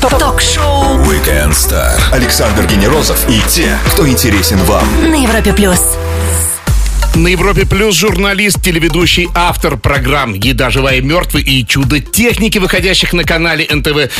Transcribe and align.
Ток-шоу 0.00 0.98
Weekend 1.04 1.52
Star. 1.52 1.98
Александр 2.12 2.66
Генерозов 2.66 3.18
и 3.30 3.40
те, 3.48 3.78
кто 3.86 4.06
интересен 4.06 4.58
вам. 4.64 4.86
на 5.10 5.14
Европе 5.14 5.54
плюс. 5.54 5.80
На 7.14 7.28
Европе 7.28 7.64
Плюс 7.64 7.96
журналист, 7.96 8.60
телеведущий, 8.62 9.26
автор 9.34 9.78
программ 9.78 10.34
«Еда 10.34 10.68
живая 10.68 10.98
и 10.98 11.00
мертвый» 11.00 11.42
и 11.42 11.64
«Чудо 11.66 11.98
техники», 11.98 12.58
выходящих 12.58 13.14
на 13.14 13.24
канале 13.24 13.66
НТВ, 13.70 14.12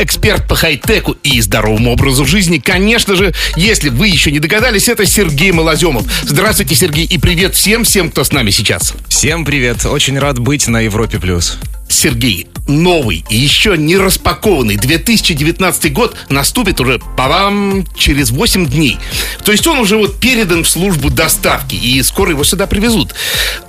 эксперт 0.00 0.48
по 0.48 0.56
хай-теку 0.56 1.12
и 1.22 1.40
здоровому 1.40 1.92
образу 1.92 2.24
жизни. 2.24 2.58
Конечно 2.58 3.14
же, 3.14 3.32
если 3.54 3.90
вы 3.90 4.08
еще 4.08 4.32
не 4.32 4.40
догадались, 4.40 4.88
это 4.88 5.06
Сергей 5.06 5.52
Малоземов. 5.52 6.02
Здравствуйте, 6.24 6.74
Сергей, 6.74 7.04
и 7.04 7.16
привет 7.16 7.54
всем-всем, 7.54 8.10
кто 8.10 8.24
с 8.24 8.32
нами 8.32 8.50
сейчас. 8.50 8.92
Всем 9.06 9.44
привет, 9.44 9.86
очень 9.86 10.18
рад 10.18 10.40
быть 10.40 10.66
на 10.66 10.80
Европе+. 10.80 11.20
плюс. 11.20 11.58
Сергей, 11.92 12.48
новый 12.66 13.24
и 13.28 13.36
еще 13.36 13.76
не 13.76 13.96
распакованный 13.96 14.76
2019 14.76 15.92
год 15.92 16.16
наступит 16.28 16.80
уже, 16.80 16.98
по-вам, 17.16 17.86
через 17.96 18.30
8 18.30 18.66
дней. 18.66 18.98
То 19.44 19.52
есть 19.52 19.66
он 19.66 19.78
уже 19.78 19.96
вот 19.96 20.18
передан 20.18 20.64
в 20.64 20.68
службу 20.68 21.10
доставки, 21.10 21.74
и 21.74 22.02
скоро 22.02 22.30
его 22.30 22.44
сюда 22.44 22.66
привезут. 22.66 23.14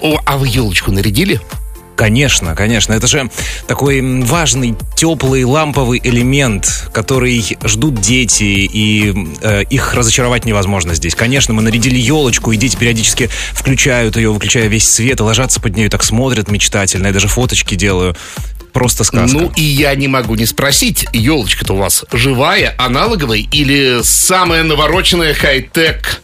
О, 0.01 0.19
а 0.25 0.37
вы 0.37 0.47
елочку 0.47 0.91
нарядили? 0.91 1.41
Конечно, 1.95 2.55
конечно, 2.55 2.93
это 2.93 3.07
же 3.07 3.29
такой 3.67 4.01
важный, 4.23 4.75
теплый, 4.95 5.43
ламповый 5.43 6.01
элемент, 6.03 6.89
который 6.91 7.43
ждут 7.63 8.01
дети, 8.01 8.43
и 8.43 9.13
э, 9.41 9.63
их 9.69 9.93
разочаровать 9.93 10.45
невозможно 10.45 10.95
здесь. 10.95 11.13
Конечно, 11.13 11.53
мы 11.53 11.61
нарядили 11.61 11.97
елочку, 11.97 12.51
и 12.51 12.57
дети 12.57 12.75
периодически 12.75 13.29
включают 13.51 14.17
ее, 14.17 14.31
выключая 14.31 14.67
весь 14.67 14.89
свет, 14.89 15.19
и 15.19 15.23
ложатся 15.23 15.61
под 15.61 15.75
нее, 15.75 15.89
так 15.89 16.03
смотрят 16.03 16.49
мечтательно, 16.49 17.07
я 17.07 17.13
даже 17.13 17.27
фоточки 17.27 17.75
делаю. 17.75 18.15
Просто 18.73 19.03
сказка. 19.03 19.37
Ну 19.37 19.51
и 19.55 19.61
я 19.61 19.93
не 19.93 20.07
могу 20.07 20.33
не 20.33 20.47
спросить, 20.47 21.05
елочка-то 21.13 21.73
у 21.73 21.77
вас 21.77 22.05
живая, 22.11 22.73
аналоговая 22.79 23.45
или 23.51 23.99
самая 24.01 24.63
навороченная 24.63 25.35
хай-тек, 25.35 26.22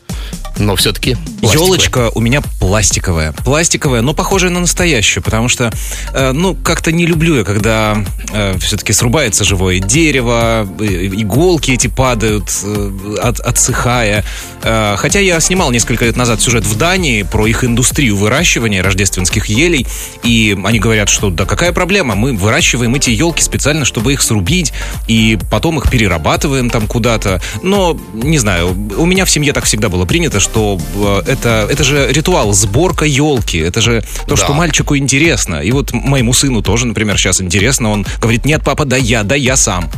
но 0.58 0.75
все-таки 0.75 1.17
Елочка 1.41 2.11
у 2.16 2.19
меня 2.19 2.41
пластиковая. 2.59 3.31
Пластиковая, 3.31 4.02
но 4.02 4.13
похожая 4.13 4.52
на 4.52 4.59
настоящую, 4.59 5.23
потому 5.23 5.47
что, 5.47 5.72
э, 6.13 6.31
ну, 6.31 6.55
как-то 6.55 6.91
не 6.91 7.05
люблю 7.05 7.38
я, 7.38 7.44
когда 7.44 7.97
все-таки 8.59 8.94
срубается 8.94 9.44
живое 9.44 9.80
дерево, 9.80 10.67
э, 10.80 11.07
иголки 11.13 11.72
эти 11.72 11.88
падают, 11.88 12.50
э, 12.63 12.91
от- 13.22 13.39
отсыхая. 13.39 14.23
Э, 14.63 14.95
хотя 14.97 15.19
я 15.19 15.39
снимал 15.39 15.72
несколько 15.72 16.05
лет 16.05 16.16
назад 16.16 16.41
сюжет 16.41 16.66
в 16.66 16.77
Дании 16.77 17.23
про 17.23 17.47
их 17.47 17.63
индустрию 17.63 18.17
выращивания 18.17 18.83
рождественских 18.83 19.47
елей, 19.47 19.88
и 20.23 20.57
они 20.63 20.80
говорят, 20.80 21.09
что 21.09 21.30
да 21.30 21.45
какая 21.45 21.72
проблема, 21.72 22.16
мы 22.16 22.33
выращиваем 22.33 22.94
эти 22.95 23.09
елки 23.11 23.41
специально, 23.41 23.85
чтобы 23.85 24.13
их 24.13 24.22
срубить, 24.22 24.73
и 25.07 25.39
потом 25.50 25.80
их 25.80 25.89
перерабатываем 25.89 26.69
там 26.69 26.88
куда-то. 26.88 27.41
Но, 27.63 27.97
не 28.13 28.38
знаю, 28.38 28.75
у 28.97 29.05
меня 29.05 29.25
в 29.25 29.30
семье 29.30 29.53
так 29.53 29.66
всегда 29.66 29.89
было 29.89 30.05
принято, 30.05 30.19
что 30.39 30.80
э, 31.25 31.31
это, 31.31 31.67
это 31.70 31.84
же 31.84 32.08
ритуал, 32.12 32.53
сборка 32.53 33.06
елки. 33.06 33.58
Это 33.58 33.81
же 33.81 34.03
то, 34.28 34.36
Да. 34.36 34.38
что 34.38 34.53
мальчику 34.53 34.98
интересно. 34.98 35.62
И 35.62 35.72
вот 35.72 35.94
моему 35.94 36.34
сыну 36.34 36.62
тоже, 36.62 36.86
например, 36.86 37.17
сейчас 37.17 37.42
интересно. 37.42 37.92
Он 37.92 38.06
говорит, 38.22 38.45
нет, 38.45 38.62
папа, 38.64 38.86
да 38.86 38.97
я, 38.97 39.23
да 39.23 39.36
я 39.36 39.56
сам. 39.56 39.90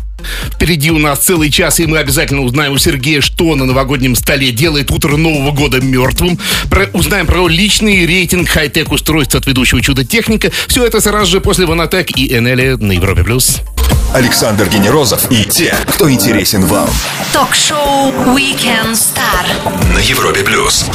Впереди 0.54 0.92
у 0.92 1.00
нас 1.00 1.18
целый 1.20 1.50
час, 1.50 1.80
и 1.80 1.88
мы 1.88 1.98
обязательно 1.98 2.42
узнаем 2.42 2.74
у 2.74 2.78
Сергея, 2.78 3.22
что 3.22 3.56
на 3.56 3.66
новогоднем 3.66 4.16
столе 4.16 4.52
делает 4.52 4.92
утро 4.92 5.18
Нового 5.18 5.52
года 5.52 5.82
мертвым. 5.82 6.38
Про- 6.70 6.90
узнаем 6.94 7.26
про 7.26 7.48
личный 7.48 8.06
рейтинг 8.06 8.48
хай-тек 8.48 8.92
устройств 8.92 9.34
от 9.34 9.48
ведущего 9.48 9.82
чудо-техника. 9.82 10.52
Все 10.68 10.86
это 10.86 11.02
сразу 11.02 11.32
же 11.32 11.42
после 11.42 11.66
Ванатек 11.66 12.16
и 12.18 12.38
Энели 12.38 12.76
на 12.80 12.92
Европе+. 12.92 13.24
плюс. 13.24 13.62
Александр 14.14 14.68
Генерозов 14.68 15.32
и 15.32 15.46
те, 15.46 15.74
кто 15.88 16.12
интересен 16.12 16.66
вам. 16.66 16.90
Ток-шоу 17.32 18.12
Weekend 18.36 18.94
Star. 18.94 19.94
На 19.94 20.00
Европе 20.00 20.44
Плюс. 20.44 20.86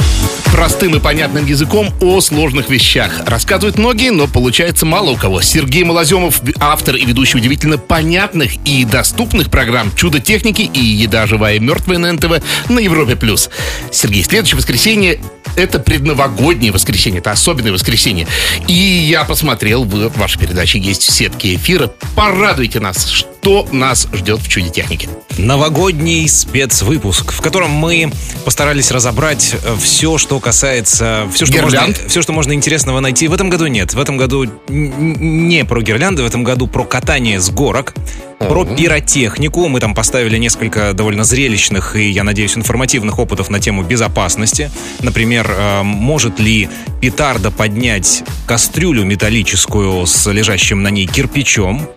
Простым 0.52 0.94
и 0.96 1.00
понятным 1.00 1.44
языком 1.44 1.92
о 2.00 2.20
сложных 2.20 2.68
вещах. 2.70 3.10
Рассказывают 3.26 3.78
многие, 3.78 4.10
но 4.10 4.26
получается 4.26 4.86
мало 4.86 5.10
у 5.10 5.16
кого. 5.16 5.40
Сергей 5.42 5.84
Малоземов, 5.84 6.40
автор 6.60 6.96
и 6.96 7.04
ведущий 7.04 7.38
удивительно 7.38 7.78
понятных 7.78 8.52
и 8.64 8.84
доступных 8.84 9.50
программ 9.50 9.94
«Чудо 9.94 10.20
техники» 10.20 10.62
и 10.62 10.78
«Еда 10.78 11.26
живая 11.26 11.56
и 11.56 11.58
мертвая» 11.58 11.98
на 11.98 12.12
НТВ 12.12 12.42
на 12.68 12.78
Европе+. 12.78 13.16
плюс. 13.16 13.50
Сергей, 13.90 14.22
следующее 14.22 14.56
воскресенье— 14.56 15.20
это 15.56 15.78
предновогоднее 15.78 16.70
воскресенье, 16.70 17.20
это 17.20 17.32
особенное 17.32 17.72
воскресенье. 17.72 18.26
И 18.68 18.74
я 18.74 19.24
посмотрел, 19.24 19.84
в 19.84 20.16
вашей 20.16 20.38
передаче 20.38 20.78
есть 20.78 21.02
в 21.02 21.10
сетке 21.10 21.54
эфира. 21.56 21.90
Порадуйте 22.14 22.78
нас, 22.78 22.85
что 22.94 23.66
нас 23.72 24.08
ждет 24.12 24.40
в 24.40 24.48
«Чуде 24.48 24.70
техники». 24.70 25.08
Новогодний 25.38 26.28
спецвыпуск, 26.28 27.32
в 27.32 27.40
котором 27.40 27.70
мы 27.70 28.10
постарались 28.44 28.90
разобрать 28.90 29.54
все, 29.80 30.18
что 30.18 30.40
касается... 30.40 31.28
Все 31.32 31.46
что, 31.46 31.62
можно, 31.62 31.86
все, 32.08 32.22
что 32.22 32.32
можно 32.32 32.52
интересного 32.52 33.00
найти. 33.00 33.28
В 33.28 33.34
этом 33.34 33.50
году 33.50 33.66
нет. 33.66 33.92
В 33.92 34.00
этом 34.00 34.16
году 34.16 34.46
не 34.68 35.64
про 35.64 35.82
гирлянды, 35.82 36.22
в 36.22 36.26
этом 36.26 36.42
году 36.42 36.66
про 36.66 36.84
катание 36.84 37.38
с 37.38 37.50
горок, 37.50 37.94
про 38.38 38.64
пиротехнику. 38.64 39.68
Мы 39.68 39.80
там 39.80 39.94
поставили 39.94 40.38
несколько 40.38 40.92
довольно 40.94 41.24
зрелищных 41.24 41.96
и, 41.96 42.08
я 42.08 42.24
надеюсь, 42.24 42.56
информативных 42.56 43.18
опытов 43.18 43.50
на 43.50 43.60
тему 43.60 43.82
безопасности. 43.82 44.70
Например, 45.00 45.46
э, 45.50 45.82
может 45.82 46.40
ли 46.40 46.68
петарда 47.00 47.50
поднять 47.50 48.24
кастрюлю 48.46 49.04
металлическую 49.04 50.06
с 50.06 50.30
лежащим 50.30 50.82
на 50.82 50.88
ней 50.88 51.06
кирпичом? 51.06 51.88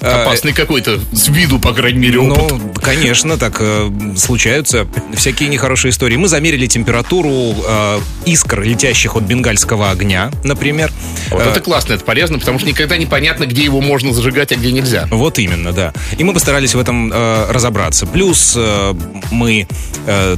Э, 0.00 0.22
Опасный 0.22 0.52
какой-то, 0.52 1.00
с 1.12 1.28
виду, 1.28 1.58
по 1.58 1.72
крайней 1.72 1.98
мере, 1.98 2.20
опыт. 2.20 2.50
ну, 2.50 2.72
конечно, 2.80 3.36
так 3.36 3.56
э, 3.60 3.90
случаются 4.16 4.86
всякие 5.14 5.48
нехорошие 5.48 5.90
истории. 5.90 6.16
Мы 6.16 6.28
замерили 6.28 6.66
температуру 6.66 7.54
э, 7.66 8.00
искр, 8.26 8.62
летящих 8.62 9.16
от 9.16 9.24
бенгальского 9.24 9.90
огня, 9.90 10.30
например. 10.44 10.92
Вот 11.30 11.42
это 11.42 11.60
классно, 11.60 11.94
это 11.94 12.04
полезно, 12.04 12.38
потому 12.38 12.58
что 12.58 12.68
никогда 12.68 12.96
непонятно, 12.96 13.44
где 13.44 13.64
его 13.64 13.80
можно 13.80 14.12
зажигать, 14.12 14.52
а 14.52 14.56
где 14.56 14.72
нельзя. 14.72 15.06
Вот 15.10 15.38
именно, 15.38 15.72
да. 15.72 15.92
И 16.16 16.24
мы 16.24 16.32
постарались 16.32 16.74
в 16.74 16.78
этом 16.78 17.12
разобраться. 17.12 18.06
Плюс 18.06 18.56
мы 19.30 19.66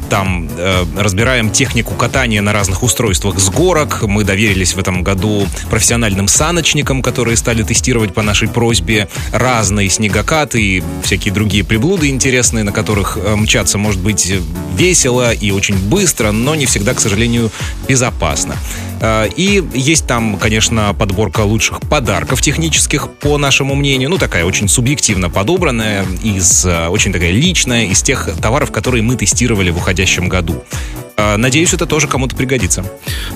там 0.08 0.48
разбираем 0.96 1.50
технику 1.50 1.94
катания 1.94 2.42
на 2.42 2.52
разных 2.52 2.82
устройствах 2.82 3.38
с 3.38 3.48
горок. 3.50 4.02
Мы 4.02 4.24
доверились 4.24 4.74
в 4.74 4.78
этом 4.78 5.02
году 5.02 5.46
профессиональным 5.70 6.28
саночникам, 6.28 7.02
которые 7.02 7.36
стали 7.36 7.62
тестировать 7.62 8.14
по 8.14 8.22
нашей 8.22 8.48
просьбе 8.48 9.08
разные 9.50 9.90
снегокаты 9.90 10.62
и 10.62 10.82
всякие 11.02 11.34
другие 11.34 11.64
приблуды 11.64 12.08
интересные, 12.08 12.62
на 12.62 12.70
которых 12.70 13.18
э, 13.20 13.34
мчаться 13.34 13.78
может 13.78 14.00
быть 14.00 14.32
весело 14.76 15.32
и 15.32 15.50
очень 15.50 15.76
быстро, 15.76 16.30
но 16.30 16.54
не 16.54 16.66
всегда, 16.66 16.94
к 16.94 17.00
сожалению, 17.00 17.50
безопасно. 17.88 18.56
Э, 19.00 19.28
И 19.36 19.62
есть 19.74 20.06
там, 20.06 20.38
конечно, 20.38 20.94
подборка 20.98 21.40
лучших 21.40 21.80
подарков 21.80 22.42
технических, 22.42 23.08
по 23.10 23.38
нашему 23.38 23.74
мнению. 23.74 24.10
Ну, 24.10 24.18
такая 24.18 24.44
очень 24.44 24.68
субъективно 24.68 25.30
подобранная, 25.30 26.04
из, 26.22 26.64
э, 26.64 26.88
очень 26.88 27.12
такая 27.12 27.30
личная, 27.30 27.86
из 27.86 28.02
тех 28.02 28.28
товаров, 28.40 28.70
которые 28.70 29.02
мы 29.02 29.16
тестировали 29.16 29.70
в 29.70 29.76
уходящем 29.78 30.28
году. 30.28 30.62
Э, 31.16 31.36
Надеюсь, 31.36 31.74
это 31.74 31.86
тоже 31.86 32.08
кому-то 32.08 32.34
пригодится. 32.34 32.84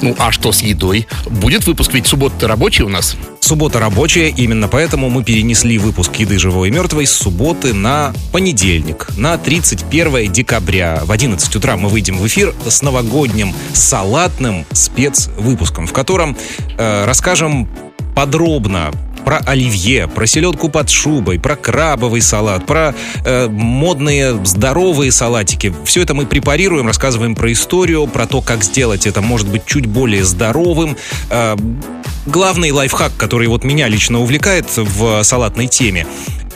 Ну, 0.00 0.14
а 0.18 0.32
что 0.32 0.52
с 0.52 0.60
едой? 0.62 1.06
Будет 1.26 1.66
выпуск, 1.66 1.92
ведь 1.94 2.06
суббота 2.06 2.48
рабочий 2.48 2.82
у 2.82 2.88
нас. 2.88 3.16
Суббота 3.40 3.78
рабочая, 3.78 4.30
именно 4.30 4.68
поэтому 4.68 5.10
мы 5.10 5.22
перенесли 5.22 5.76
выпуск 5.76 6.16
«Еды 6.16 6.38
живой 6.38 6.68
и 6.68 6.70
мертвой» 6.70 7.06
с 7.06 7.12
субботы 7.12 7.74
на 7.74 8.14
понедельник, 8.32 9.08
на 9.18 9.36
31 9.36 10.32
декабря. 10.32 11.02
В 11.04 11.12
11 11.12 11.54
утра 11.54 11.76
мы 11.76 11.90
выйдем 11.90 12.16
в 12.16 12.26
эфир 12.26 12.54
с 12.66 12.80
новогодним 12.80 13.52
салатным 13.74 14.64
спецвыпуском, 14.72 15.53
в 15.56 15.92
котором 15.92 16.36
э, 16.76 17.04
расскажем 17.04 17.68
подробно 18.14 18.90
про 19.24 19.38
оливье, 19.38 20.06
про 20.06 20.26
селедку 20.26 20.68
под 20.68 20.90
шубой, 20.90 21.38
про 21.40 21.56
крабовый 21.56 22.20
салат, 22.20 22.66
про 22.66 22.94
э, 23.24 23.48
модные 23.48 24.44
здоровые 24.44 25.10
салатики. 25.12 25.74
Все 25.84 26.02
это 26.02 26.14
мы 26.14 26.26
препарируем, 26.26 26.86
рассказываем 26.86 27.34
про 27.34 27.52
историю, 27.52 28.06
про 28.06 28.26
то, 28.26 28.42
как 28.42 28.62
сделать 28.62 29.06
это, 29.06 29.22
может 29.22 29.48
быть, 29.48 29.64
чуть 29.66 29.86
более 29.86 30.24
здоровым. 30.24 30.96
Э, 31.30 31.56
главный 32.26 32.70
лайфхак, 32.70 33.12
который 33.16 33.48
вот 33.48 33.64
меня 33.64 33.88
лично 33.88 34.20
увлекает 34.20 34.66
в 34.76 35.22
салатной 35.22 35.68
теме, 35.68 36.06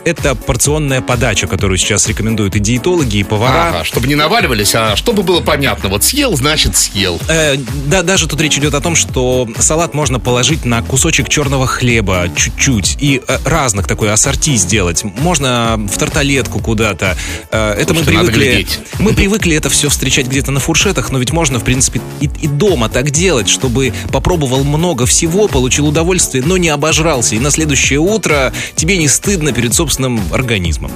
это 0.05 0.35
порционная 0.35 1.01
подача, 1.01 1.47
которую 1.47 1.79
сейчас 1.79 2.09
рекомендуют 2.09 2.57
и 2.57 2.59
диетологи, 2.59 3.19
и 3.19 3.25
повара. 3.25 3.69
Ага, 3.69 3.85
чтобы 3.85 4.07
не 4.07 4.15
наваливались, 4.15 4.75
а 4.75 4.97
чтобы 4.97 5.23
было 5.23 5.41
понятно. 5.41 5.89
Вот 5.89 6.05
съел, 6.05 6.37
значит 6.37 6.77
съел. 6.77 7.21
Э, 7.29 7.57
да, 7.87 8.03
даже 8.03 8.27
тут 8.27 8.41
речь 8.41 8.57
идет 8.57 8.75
о 8.75 8.81
том, 8.81 8.97
что 8.97 9.49
салат 9.59 9.95
можно 9.95 10.19
положить 10.19 10.65
на 10.65 10.83
кусочек 10.83 11.29
черного 11.29 11.67
хлеба 11.67 12.29
чуть-чуть 12.35 12.97
и 13.01 13.23
э, 13.27 13.39
разных 13.45 13.87
такой 13.87 14.13
ассорти 14.13 14.57
сделать. 14.57 15.05
Можно 15.05 15.77
в 15.79 15.99
тарталетку 15.99 16.61
куда-то. 16.61 17.17
Э, 17.51 17.73
это 17.73 17.95
Слушайте, 17.95 18.19
мы 18.19 18.25
привыкли. 18.25 18.67
Мы 18.99 19.13
привыкли 19.13 19.57
это 19.57 19.69
все 19.69 19.89
встречать 19.89 20.27
где-то 20.27 20.51
на 20.51 20.61
фуршетах, 20.61 21.11
но 21.11 21.19
ведь 21.19 21.33
можно, 21.33 21.59
в 21.59 21.65
принципе, 21.65 22.01
и, 22.21 22.31
и 22.41 22.49
дома 22.49 22.89
так 22.89 23.11
делать, 23.11 23.49
чтобы 23.49 23.93
попробовал 24.11 24.65
много 24.65 25.07
всего, 25.07 25.49
получил 25.49 25.89
удовольствие, 25.89 26.43
но 26.45 26.57
не 26.57 26.69
обожрался. 26.69 27.35
И 27.35 27.39
на 27.39 27.51
следующее 27.51 27.99
утро 27.99 28.53
тебе 28.75 28.97
не 28.97 29.09
стыдно 29.09 29.53
перед 29.53 29.75
собственным 29.75 29.88
организмом. 30.33 30.91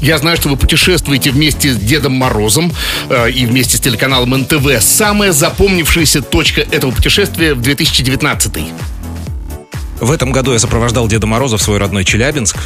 Я 0.00 0.18
знаю, 0.18 0.36
что 0.36 0.48
вы 0.48 0.56
путешествуете 0.56 1.30
вместе 1.30 1.72
с 1.72 1.76
Дедом 1.76 2.12
Морозом 2.12 2.72
э, 3.08 3.30
и 3.30 3.46
вместе 3.46 3.76
с 3.76 3.80
телеканалом 3.80 4.30
НТВ. 4.30 4.80
Самая 4.80 5.32
запомнившаяся 5.32 6.22
точка 6.22 6.60
этого 6.60 6.92
путешествия 6.92 7.54
в 7.54 7.60
2019 7.60 8.58
В 10.00 10.12
этом 10.12 10.30
году 10.30 10.52
я 10.52 10.58
сопровождал 10.58 11.08
Деда 11.08 11.26
Мороза 11.26 11.56
в 11.56 11.62
свой 11.62 11.78
родной 11.78 12.04
Челябинск. 12.04 12.56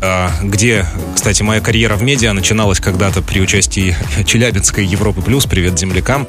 А, 0.00 0.30
где, 0.42 0.86
кстати, 1.14 1.42
моя 1.42 1.60
карьера 1.60 1.96
в 1.96 2.02
медиа 2.02 2.32
начиналась 2.32 2.78
когда-то 2.78 3.20
при 3.20 3.40
участии 3.40 3.96
Челябинской 4.24 4.84
Европы 4.84 5.22
Плюс. 5.22 5.46
Привет 5.46 5.78
землякам. 5.78 6.28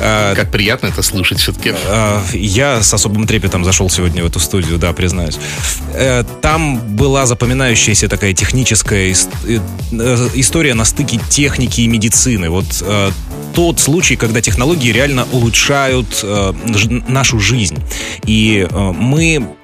А, 0.00 0.34
как 0.34 0.50
приятно 0.50 0.88
это 0.88 1.02
слышать 1.02 1.40
все-таки. 1.40 1.72
А, 1.86 2.22
я 2.32 2.82
с 2.82 2.92
особым 2.92 3.26
трепетом 3.26 3.64
зашел 3.64 3.88
сегодня 3.88 4.22
в 4.22 4.26
эту 4.26 4.40
студию, 4.40 4.78
да, 4.78 4.92
признаюсь. 4.92 5.38
Э, 5.94 6.22
там 6.42 6.78
была 6.96 7.24
запоминающаяся 7.24 8.08
такая 8.08 8.34
техническая 8.34 9.14
э, 9.14 9.58
история 10.34 10.74
на 10.74 10.84
стыке 10.84 11.18
техники 11.30 11.80
и 11.80 11.86
медицины. 11.86 12.50
Вот 12.50 12.66
э, 12.82 13.10
тот 13.54 13.80
случай, 13.80 14.16
когда 14.16 14.42
технологии 14.42 14.92
реально 14.92 15.26
улучшают 15.32 16.24
нашу 17.08 17.40
жизнь. 17.40 17.82
И 18.24 18.68
мы 18.72 19.56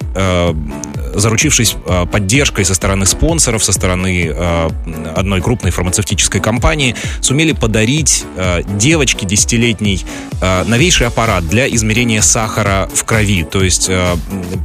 заручившись 1.15 1.75
э, 1.85 2.05
поддержкой 2.11 2.65
со 2.65 2.73
стороны 2.73 3.05
спонсоров, 3.05 3.63
со 3.63 3.71
стороны 3.71 4.27
э, 4.27 4.69
одной 5.15 5.41
крупной 5.41 5.71
фармацевтической 5.71 6.41
компании, 6.41 6.95
сумели 7.21 7.53
подарить 7.53 8.25
э, 8.35 8.61
девочке 8.77 9.25
десятилетней 9.25 10.05
новейший 10.41 11.07
аппарат 11.07 11.47
для 11.47 11.67
измерения 11.67 12.21
сахара 12.21 12.89
в 12.93 13.03
крови. 13.05 13.43
То 13.43 13.63
есть 13.63 13.89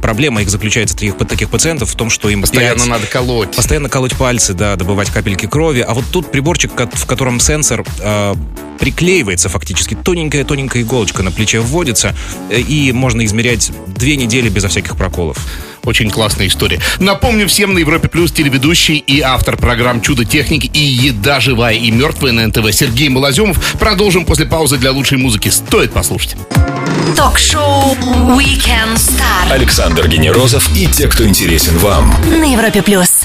проблема 0.01 0.41
их 0.41 0.49
заключается 0.49 0.95
таких, 0.95 1.17
таких 1.17 1.49
пациентов 1.49 1.89
в 1.89 1.95
том, 1.95 2.09
что 2.09 2.29
им 2.29 2.41
постоянно 2.41 2.75
5, 2.75 2.87
надо 2.87 3.07
колоть. 3.07 3.55
Постоянно 3.55 3.89
колоть 3.89 4.15
пальцы, 4.15 4.53
да, 4.53 4.75
добывать 4.75 5.09
капельки 5.09 5.47
крови. 5.47 5.79
А 5.79 5.93
вот 5.93 6.03
тут 6.11 6.29
приборчик, 6.29 6.71
в 6.73 7.05
котором 7.05 7.39
сенсор 7.39 7.85
приклеивается 8.79 9.47
фактически. 9.47 9.95
Тоненькая-тоненькая 9.95 10.83
иголочка 10.83 11.23
на 11.23 11.31
плече 11.31 11.59
вводится, 11.59 12.15
и 12.49 12.91
можно 12.91 13.23
измерять 13.25 13.71
две 13.87 14.17
недели 14.17 14.49
безо 14.49 14.67
всяких 14.67 14.97
проколов. 14.97 15.37
Очень 15.83 16.09
классная 16.09 16.47
история. 16.47 16.79
Напомню 16.99 17.47
всем 17.47 17.73
на 17.73 17.79
Европе 17.79 18.07
Плюс 18.07 18.31
телеведущий 18.31 18.97
и 18.97 19.21
автор 19.21 19.57
программ 19.57 20.01
«Чудо 20.01 20.25
техники» 20.25 20.69
и 20.73 20.79
«Еда 20.79 21.39
живая 21.39 21.75
и 21.75 21.91
мертвая» 21.91 22.31
на 22.31 22.47
НТВ 22.47 22.71
Сергей 22.71 23.09
Малоземов. 23.09 23.57
Продолжим 23.79 24.25
после 24.25 24.45
паузы 24.45 24.77
для 24.77 24.91
лучшей 24.91 25.17
музыки. 25.17 25.49
Стоит 25.49 25.91
послушать. 25.91 26.35
Ток-шоу 27.15 27.95
«Weekend 28.37 28.95
Star». 28.95 29.51
Александр 29.51 30.07
Генерозов 30.07 30.69
и 30.75 30.87
те, 30.87 31.07
кто 31.07 31.27
интересен 31.27 31.77
вам. 31.77 32.15
На 32.29 32.51
Европе 32.51 32.81
Плюс. 32.81 33.20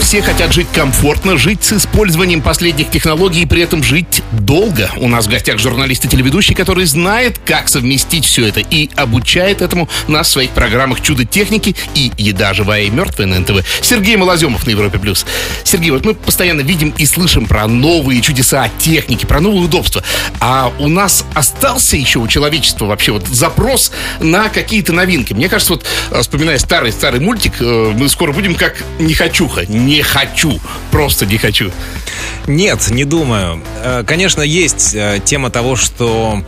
Все 0.00 0.22
хотят 0.22 0.52
жить 0.52 0.66
комфортно, 0.74 1.36
жить 1.36 1.62
с 1.62 1.74
использованием 1.74 2.42
последних 2.42 2.90
технологий 2.90 3.42
и 3.42 3.46
при 3.46 3.62
этом 3.62 3.82
жить 3.82 4.22
долго. 4.32 4.90
У 4.96 5.08
нас 5.08 5.26
в 5.26 5.30
гостях 5.30 5.58
журналист 5.58 6.04
и 6.04 6.08
телеведущий, 6.08 6.54
который 6.54 6.84
знает, 6.86 7.38
как 7.44 7.68
совместить 7.68 8.24
все 8.24 8.48
это 8.48 8.58
и 8.58 8.90
обучает 8.96 9.62
этому 9.62 9.88
нас 10.08 10.28
в 10.28 10.32
своих 10.32 10.50
программах 10.50 11.00
«Чудо 11.00 11.24
техники» 11.24 11.76
и 11.94 12.10
«Еда 12.16 12.54
живая 12.54 12.82
и 12.82 12.90
мертвая» 12.90 13.28
на 13.28 13.38
НТВ. 13.38 13.64
Сергей 13.82 14.16
Малоземов 14.16 14.66
на 14.66 14.70
Европе+. 14.70 14.98
плюс. 14.98 15.24
Сергей, 15.62 15.90
вот 15.90 16.04
мы 16.04 16.14
постоянно 16.14 16.62
видим 16.62 16.92
и 16.96 17.06
слышим 17.06 17.46
про 17.46 17.68
новые 17.68 18.20
чудеса 18.20 18.68
техники, 18.78 19.26
про 19.26 19.38
новые 19.38 19.64
удобства. 19.64 20.02
А 20.40 20.72
у 20.80 20.88
нас 20.88 21.24
остался 21.34 21.96
еще 21.96 22.18
у 22.18 22.26
человечества 22.26 22.86
вообще 22.86 23.12
вот 23.12 23.28
запрос 23.28 23.92
на 24.18 24.48
какие-то 24.48 24.92
новинки. 24.92 25.34
Мне 25.34 25.48
кажется, 25.48 25.74
вот 25.74 25.86
вспоминая 26.20 26.58
старый-старый 26.58 27.20
мультик, 27.20 27.54
э, 27.60 27.92
мы 27.96 28.08
скоро 28.08 28.32
будем 28.32 28.56
как 28.56 28.82
«Нехочуха», 28.98 29.66
не 29.90 30.02
хочу. 30.02 30.60
Просто 30.92 31.26
не 31.26 31.36
хочу. 31.36 31.72
Нет, 32.46 32.90
не 32.90 33.04
думаю. 33.04 33.60
Э, 33.82 34.04
конечно, 34.06 34.40
есть 34.42 34.94
э, 34.94 35.20
тема 35.24 35.50
того, 35.50 35.74
что 35.74 36.42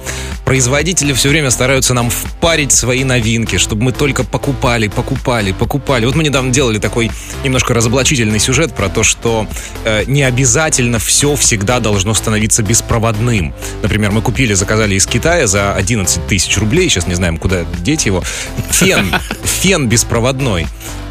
производители 0.45 1.13
все 1.13 1.29
время 1.29 1.51
стараются 1.51 1.93
нам 1.93 2.09
впарить 2.09 2.71
свои 2.71 3.03
новинки, 3.03 3.59
чтобы 3.59 3.83
мы 3.83 3.93
только 3.93 4.23
покупали, 4.23 4.87
покупали, 4.87 5.51
покупали. 5.53 6.07
Вот 6.07 6.15
мы 6.15 6.23
недавно 6.23 6.53
делали 6.53 6.79
такой 6.79 7.11
немножко 7.43 7.75
разоблачительный 7.75 8.39
сюжет 8.39 8.75
про 8.75 8.89
то, 8.89 9.03
что 9.03 9.49
э, 9.85 10.05
не 10.07 10.23
обязательно 10.23 11.01
все 11.01 11.35
всегда 11.35 11.81
должно 11.81 12.15
становиться 12.15 12.63
беспроводным. 12.63 13.55
Например, 13.83 14.13
мы 14.13 14.23
купили, 14.23 14.55
заказали 14.55 14.95
из 14.95 15.07
Китая 15.07 15.49
за 15.49 15.75
11 15.75 16.29
тысяч 16.29 16.57
рублей, 16.59 16.89
сейчас 16.89 17.09
не 17.09 17.15
знаем, 17.15 17.39
куда 17.39 17.65
деть 17.81 18.07
его, 18.07 18.23
фен, 18.71 19.13
фен 19.45 19.89
беспроводной. 19.89 20.69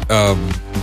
Э, 0.08 0.34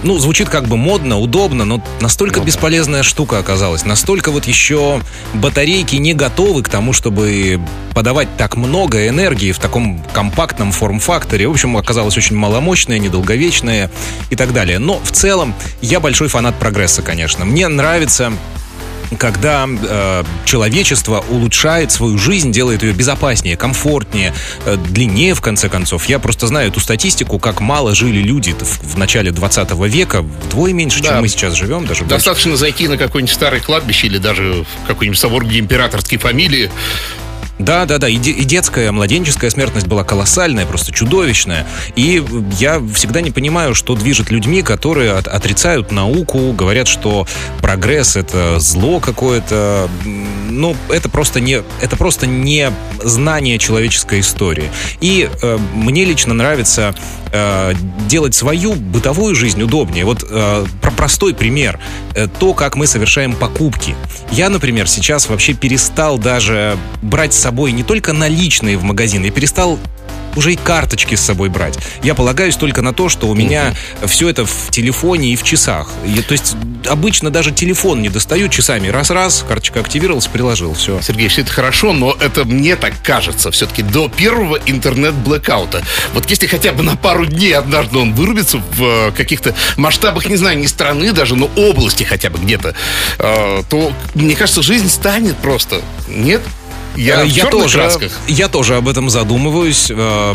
ну, 0.03 0.17
звучит 0.17 0.49
как 0.49 0.67
бы 0.67 0.77
модно, 0.77 1.19
удобно, 1.19 1.65
но 1.65 1.83
настолько 1.99 2.39
ну, 2.39 2.45
бесполезная 2.45 3.03
штука 3.03 3.37
оказалась. 3.39 3.85
Настолько 3.85 4.31
вот 4.31 4.45
еще 4.45 5.01
батарейки 5.33 5.97
не 5.97 6.13
готовы 6.13 6.63
к 6.63 6.69
тому, 6.69 6.93
чтобы 6.93 7.59
подавать 7.93 8.29
так 8.37 8.55
много 8.55 9.07
энергии 9.07 9.51
в 9.51 9.59
таком 9.59 10.01
компактном 10.13 10.71
форм-факторе. 10.71 11.47
В 11.47 11.51
общем, 11.51 11.75
оказалось 11.75 12.15
очень 12.15 12.35
маломощное, 12.37 12.99
недолговечное 12.99 13.91
и 14.29 14.35
так 14.35 14.53
далее. 14.53 14.79
Но 14.79 14.99
в 15.03 15.11
целом 15.11 15.53
я 15.81 15.99
большой 15.99 16.29
фанат 16.29 16.55
прогресса, 16.55 17.01
конечно. 17.01 17.43
Мне 17.43 17.67
нравится 17.67 18.31
когда 19.17 19.67
э, 19.67 20.23
человечество 20.45 21.23
улучшает 21.29 21.91
свою 21.91 22.17
жизнь, 22.17 22.51
делает 22.51 22.83
ее 22.83 22.93
безопаснее, 22.93 23.57
комфортнее, 23.57 24.33
э, 24.65 24.77
длиннее, 24.77 25.33
в 25.33 25.41
конце 25.41 25.69
концов. 25.69 26.05
Я 26.05 26.19
просто 26.19 26.47
знаю 26.47 26.69
эту 26.69 26.79
статистику, 26.79 27.39
как 27.39 27.59
мало 27.59 27.95
жили 27.95 28.19
люди 28.19 28.55
в, 28.59 28.93
в 28.93 28.97
начале 28.97 29.31
20 29.31 29.71
века, 29.87 30.21
вдвое 30.21 30.73
меньше, 30.73 31.01
да. 31.01 31.09
чем 31.09 31.21
мы 31.21 31.27
сейчас 31.27 31.53
живем. 31.55 31.85
Даже 31.85 32.05
Достаточно 32.05 32.51
больше. 32.51 32.61
зайти 32.61 32.87
на 32.87 32.97
какое-нибудь 32.97 33.33
старое 33.33 33.61
кладбище 33.61 34.07
или 34.07 34.17
даже 34.17 34.65
в 34.83 34.87
какой-нибудь 34.87 35.19
собор, 35.19 35.45
где 35.45 35.59
императорские 35.59 36.19
фамилии, 36.19 36.69
да, 37.59 37.85
да, 37.85 37.97
да. 37.97 38.07
И, 38.07 38.15
и 38.15 38.43
детская, 38.45 38.91
младенческая 38.91 39.49
смертность 39.49 39.85
была 39.85 40.05
колоссальная, 40.05 40.65
просто 40.65 40.93
чудовищная. 40.93 41.67
И 41.95 42.23
я 42.57 42.81
всегда 42.93 43.19
не 43.19 43.31
понимаю, 43.31 43.75
что 43.75 43.95
движет 43.95 44.31
людьми, 44.31 44.63
которые 44.63 45.11
от, 45.11 45.27
отрицают 45.27 45.91
науку, 45.91 46.53
говорят, 46.53 46.87
что 46.87 47.27
прогресс 47.61 48.15
это 48.15 48.59
зло 48.59 49.01
какое-то. 49.01 49.89
Ну, 50.49 50.75
это 50.89 51.09
просто 51.09 51.39
не, 51.39 51.61
это 51.81 51.95
просто 51.95 52.27
не 52.27 52.71
знание 53.03 53.57
человеческой 53.57 54.21
истории. 54.21 54.69
И 55.01 55.29
э, 55.41 55.57
мне 55.73 56.05
лично 56.05 56.33
нравится 56.33 56.95
э, 57.31 57.73
делать 58.07 58.35
свою 58.35 58.73
бытовую 58.73 59.35
жизнь 59.35 59.61
удобнее. 59.61 60.05
Вот 60.05 60.25
э, 60.29 60.65
про 60.81 60.91
простой 60.91 61.33
пример. 61.33 61.79
Э, 62.15 62.27
то, 62.27 62.53
как 62.53 62.75
мы 62.75 62.87
совершаем 62.87 63.33
покупки. 63.33 63.95
Я, 64.31 64.49
например, 64.49 64.87
сейчас 64.87 65.29
вообще 65.29 65.53
перестал 65.53 66.17
даже 66.17 66.77
брать 67.01 67.33
с 67.33 67.39
собой 67.39 67.71
не 67.71 67.83
только 67.83 68.13
наличные 68.13 68.77
в 68.77 68.83
магазин, 68.83 69.23
я 69.23 69.31
перестал 69.31 69.79
уже 70.35 70.53
и 70.53 70.55
карточки 70.55 71.15
с 71.15 71.21
собой 71.21 71.49
брать. 71.49 71.77
Я 72.03 72.15
полагаюсь 72.15 72.55
только 72.55 72.81
на 72.81 72.93
то, 72.93 73.09
что 73.09 73.27
у 73.27 73.35
меня 73.35 73.73
mm-hmm. 74.01 74.07
все 74.07 74.29
это 74.29 74.45
в 74.45 74.71
телефоне 74.71 75.33
и 75.33 75.35
в 75.35 75.43
часах. 75.43 75.89
Я, 76.05 76.21
то 76.21 76.33
есть 76.33 76.55
обычно 76.87 77.29
даже 77.29 77.51
телефон 77.51 78.01
не 78.01 78.09
достаю 78.09 78.49
часами. 78.49 78.87
Раз-раз, 78.87 79.45
карточка 79.47 79.79
активировалась, 79.79 80.27
приложил, 80.27 80.73
все. 80.73 81.01
Сергей, 81.01 81.27
все 81.27 81.41
это 81.41 81.51
хорошо, 81.51 81.93
но 81.93 82.15
это 82.19 82.45
мне 82.45 82.75
так 82.75 82.93
кажется 83.03 83.51
все-таки 83.51 83.83
до 83.83 84.09
первого 84.09 84.59
интернет-блэкаута. 84.65 85.83
Вот 86.13 86.29
если 86.29 86.47
хотя 86.47 86.71
бы 86.71 86.83
на 86.83 86.95
пару 86.95 87.25
дней 87.25 87.53
однажды 87.53 87.97
он 87.97 88.13
вырубится 88.13 88.57
в 88.57 88.83
э, 88.83 89.11
каких-то 89.11 89.55
масштабах, 89.77 90.27
не 90.27 90.35
знаю, 90.35 90.57
не 90.57 90.67
страны 90.67 91.11
даже, 91.11 91.35
но 91.35 91.49
области 91.55 92.03
хотя 92.03 92.29
бы 92.29 92.39
где-то, 92.39 92.75
э, 93.17 93.63
то, 93.69 93.93
мне 94.15 94.35
кажется, 94.35 94.61
жизнь 94.61 94.89
станет 94.89 95.37
просто. 95.37 95.81
Нет? 96.07 96.41
Я, 96.95 97.21
я 97.21 97.45
тоже, 97.45 97.77
красках. 97.77 98.11
я 98.27 98.47
тоже 98.47 98.75
об 98.75 98.87
этом 98.87 99.09
задумываюсь. 99.09 99.87
Э, 99.89 100.33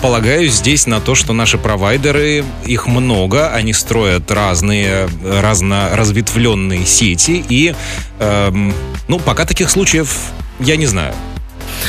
полагаюсь 0.00 0.54
здесь 0.54 0.86
на 0.86 1.00
то, 1.00 1.14
что 1.14 1.32
наши 1.32 1.58
провайдеры, 1.58 2.44
их 2.64 2.86
много, 2.86 3.52
они 3.52 3.72
строят 3.72 4.30
разные, 4.30 5.08
разно 5.24 5.90
разветвленные 5.92 6.86
сети, 6.86 7.44
и, 7.48 7.74
эм, 8.18 8.72
ну, 9.08 9.18
пока 9.18 9.44
таких 9.44 9.70
случаев 9.70 10.16
я 10.60 10.76
не 10.76 10.86
знаю. 10.86 11.14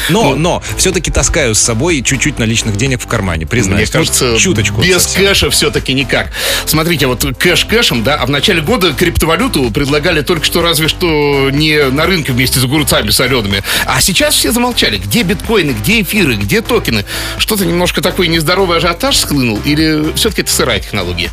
Но, 0.09 0.31
ну, 0.31 0.35
но 0.35 0.63
все-таки 0.77 1.11
таскаю 1.11 1.55
с 1.55 1.59
собой 1.59 2.01
чуть-чуть 2.01 2.39
наличных 2.39 2.75
денег 2.77 3.01
в 3.01 3.07
кармане, 3.07 3.45
признаюсь. 3.45 3.89
Мне 3.89 3.99
кажется, 3.99 4.37
чуточку. 4.37 4.81
Без 4.81 5.03
совсем. 5.03 5.21
кэша 5.21 5.49
все-таки 5.49 5.93
никак. 5.93 6.31
Смотрите, 6.65 7.07
вот 7.07 7.25
кэш 7.37 7.65
кэшем, 7.65 8.03
да, 8.03 8.15
а 8.15 8.25
в 8.25 8.29
начале 8.29 8.61
года 8.61 8.93
криптовалюту 8.93 9.71
предлагали 9.71 10.21
только 10.21 10.45
что 10.45 10.61
разве 10.61 10.87
что 10.87 11.49
не 11.51 11.89
на 11.89 12.05
рынке 12.05 12.33
вместе 12.33 12.59
с 12.59 12.63
огурцами 12.63 13.09
солеными. 13.09 13.63
А 13.85 14.01
сейчас 14.01 14.35
все 14.35 14.51
замолчали. 14.51 14.97
Где 14.97 15.23
биткоины, 15.23 15.71
где 15.71 16.01
эфиры, 16.01 16.35
где 16.35 16.61
токены? 16.61 17.05
Что-то 17.37 17.65
немножко 17.65 18.01
такой 18.01 18.27
нездоровый 18.27 18.77
ажиотаж 18.77 19.17
склынул 19.17 19.59
или 19.65 20.13
все-таки 20.15 20.41
это 20.41 20.51
сырая 20.51 20.79
технология? 20.79 21.31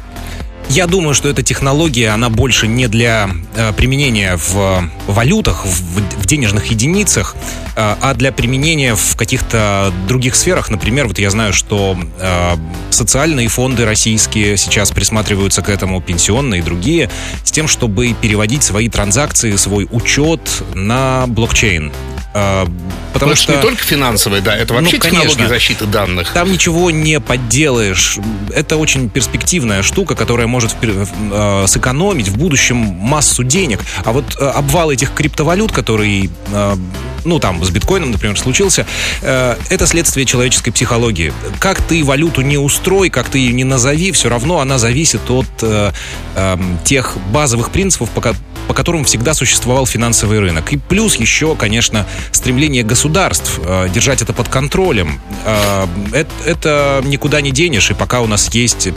Я 0.71 0.87
думаю, 0.87 1.15
что 1.15 1.29
эта 1.29 1.43
технология, 1.43 2.11
она 2.11 2.31
больше 2.31 2.69
не 2.69 2.87
для 2.87 3.29
э, 3.57 3.73
применения 3.73 4.37
в 4.37 4.89
валютах, 5.09 5.67
в, 5.67 6.00
в 6.23 6.27
денежных 6.27 6.67
единицах, 6.67 7.35
э, 7.75 7.97
а 8.00 8.15
для 8.15 8.31
применения 8.31 8.95
в 8.95 9.17
каких-то 9.17 9.93
других 10.07 10.37
сферах. 10.37 10.71
Например, 10.71 11.09
вот 11.09 11.19
я 11.19 11.31
знаю, 11.31 11.53
что 11.53 11.99
э, 12.21 12.57
социальные 12.91 13.49
фонды 13.49 13.85
российские 13.85 14.57
сейчас 14.57 14.93
присматриваются 14.93 15.61
к 15.61 15.69
этому, 15.69 16.00
пенсионные 16.00 16.61
и 16.61 16.62
другие, 16.62 17.11
с 17.43 17.50
тем, 17.50 17.67
чтобы 17.67 18.12
переводить 18.12 18.62
свои 18.62 18.89
транзакции, 18.89 19.57
свой 19.57 19.89
учет 19.91 20.62
на 20.75 21.25
блокчейн. 21.27 21.91
Э, 22.33 22.67
потому 23.13 23.35
что 23.35 23.55
не 23.55 23.61
только 23.61 23.83
финансовые, 23.83 24.41
да, 24.41 24.57
это 24.57 24.75
вообще 24.75 24.97
ну, 24.97 25.03
конечно, 25.03 25.21
технология 25.21 25.49
защиты 25.49 25.87
данных. 25.87 26.31
Там 26.33 26.51
ничего 26.53 26.91
не 26.91 27.21
подделаешь. 27.21 28.19
Это 28.55 28.77
очень 28.77 29.09
перспективная 29.09 29.83
штука, 29.83 30.15
которая 30.15 30.47
может 30.47 30.77
э, 30.83 31.65
сэкономить 31.67 32.29
в 32.29 32.37
будущем 32.37 32.77
массу 32.77 33.43
денег. 33.43 33.81
А 34.05 34.13
вот 34.13 34.37
э, 34.39 34.45
обвал 34.45 34.91
этих 34.91 35.13
криптовалют, 35.13 35.73
который, 35.73 36.31
э, 36.53 36.77
ну 37.25 37.39
там, 37.39 37.65
с 37.65 37.71
биткоином, 37.71 38.12
например, 38.12 38.39
случился, 38.39 38.87
э, 39.23 39.57
это 39.69 39.87
следствие 39.87 40.27
человеческой 40.27 40.71
психологии. 40.71 41.33
Как 41.59 41.81
ты 41.83 42.05
валюту 42.05 42.43
не 42.43 42.59
устрой, 42.59 43.11
как 43.11 43.29
ты 43.29 43.39
ее 43.39 43.53
не 43.53 43.65
назови, 43.65 44.12
все 44.12 44.29
равно 44.29 44.61
она 44.61 44.79
зависит 44.79 45.31
от 45.31 45.47
э, 45.62 45.93
э, 46.37 46.57
тех 46.85 47.17
базовых 47.33 47.71
принципов, 47.71 48.11
по, 48.11 48.21
по 48.21 48.75
которым 48.75 49.05
всегда 49.05 49.35
существовал 49.35 49.87
финансовый 49.87 50.39
рынок. 50.39 50.73
И 50.73 50.77
плюс 50.77 51.17
еще, 51.17 51.57
конечно, 51.57 52.07
стремление 52.31 52.83
государств 52.83 53.59
э, 53.65 53.89
держать 53.93 54.23
это 54.23 54.33
под 54.33 54.49
контролем. 54.49 55.21
Э, 55.45 55.87
это, 56.12 56.31
это 56.45 57.03
никуда 57.05 57.41
не 57.41 57.50
денешь, 57.50 57.91
и 57.91 57.95
пока 57.95 58.21
у 58.21 58.27
нас 58.27 58.53
есть 58.55 58.89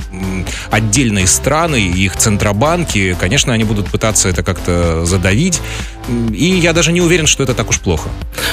отдельные 0.69 1.27
страны, 1.27 1.81
их 1.81 2.17
центробанки, 2.17 3.15
конечно, 3.19 3.53
они 3.53 3.63
будут 3.63 3.87
пытаться 3.87 4.29
это 4.29 4.43
как-то 4.43 5.05
задавить. 5.05 5.61
И 6.07 6.45
я 6.45 6.73
даже 6.73 6.91
не 6.91 7.01
уверен, 7.01 7.27
что 7.27 7.43
это 7.43 7.53
так 7.53 7.69
уж 7.69 7.79
плохо. 7.79 8.09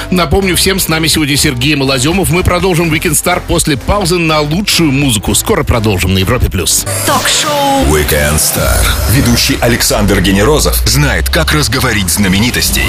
Напомню 0.09 0.55
всем, 0.55 0.79
с 0.79 0.87
нами 0.87 1.07
сегодня 1.07 1.37
Сергей 1.37 1.75
Малоземов. 1.75 2.29
Мы 2.29 2.43
продолжим 2.43 2.91
Weekend 2.93 3.13
Star 3.13 3.41
после 3.45 3.77
паузы 3.77 4.17
на 4.17 4.41
лучшую 4.41 4.91
музыку. 4.91 5.35
Скоро 5.35 5.63
продолжим 5.63 6.13
на 6.13 6.19
Европе+. 6.19 6.49
плюс. 6.49 6.85
Ток-шоу 7.05 7.85
Weekend 7.85 8.37
Star. 8.37 8.85
Ведущий 9.11 9.57
Александр 9.61 10.21
Генерозов 10.21 10.75
знает, 10.87 11.29
как 11.29 11.51
разговорить 11.53 12.09
знаменитостей 12.09 12.85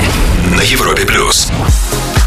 на 0.56 0.62
Европе+. 0.62 1.04
плюс. 1.04 1.48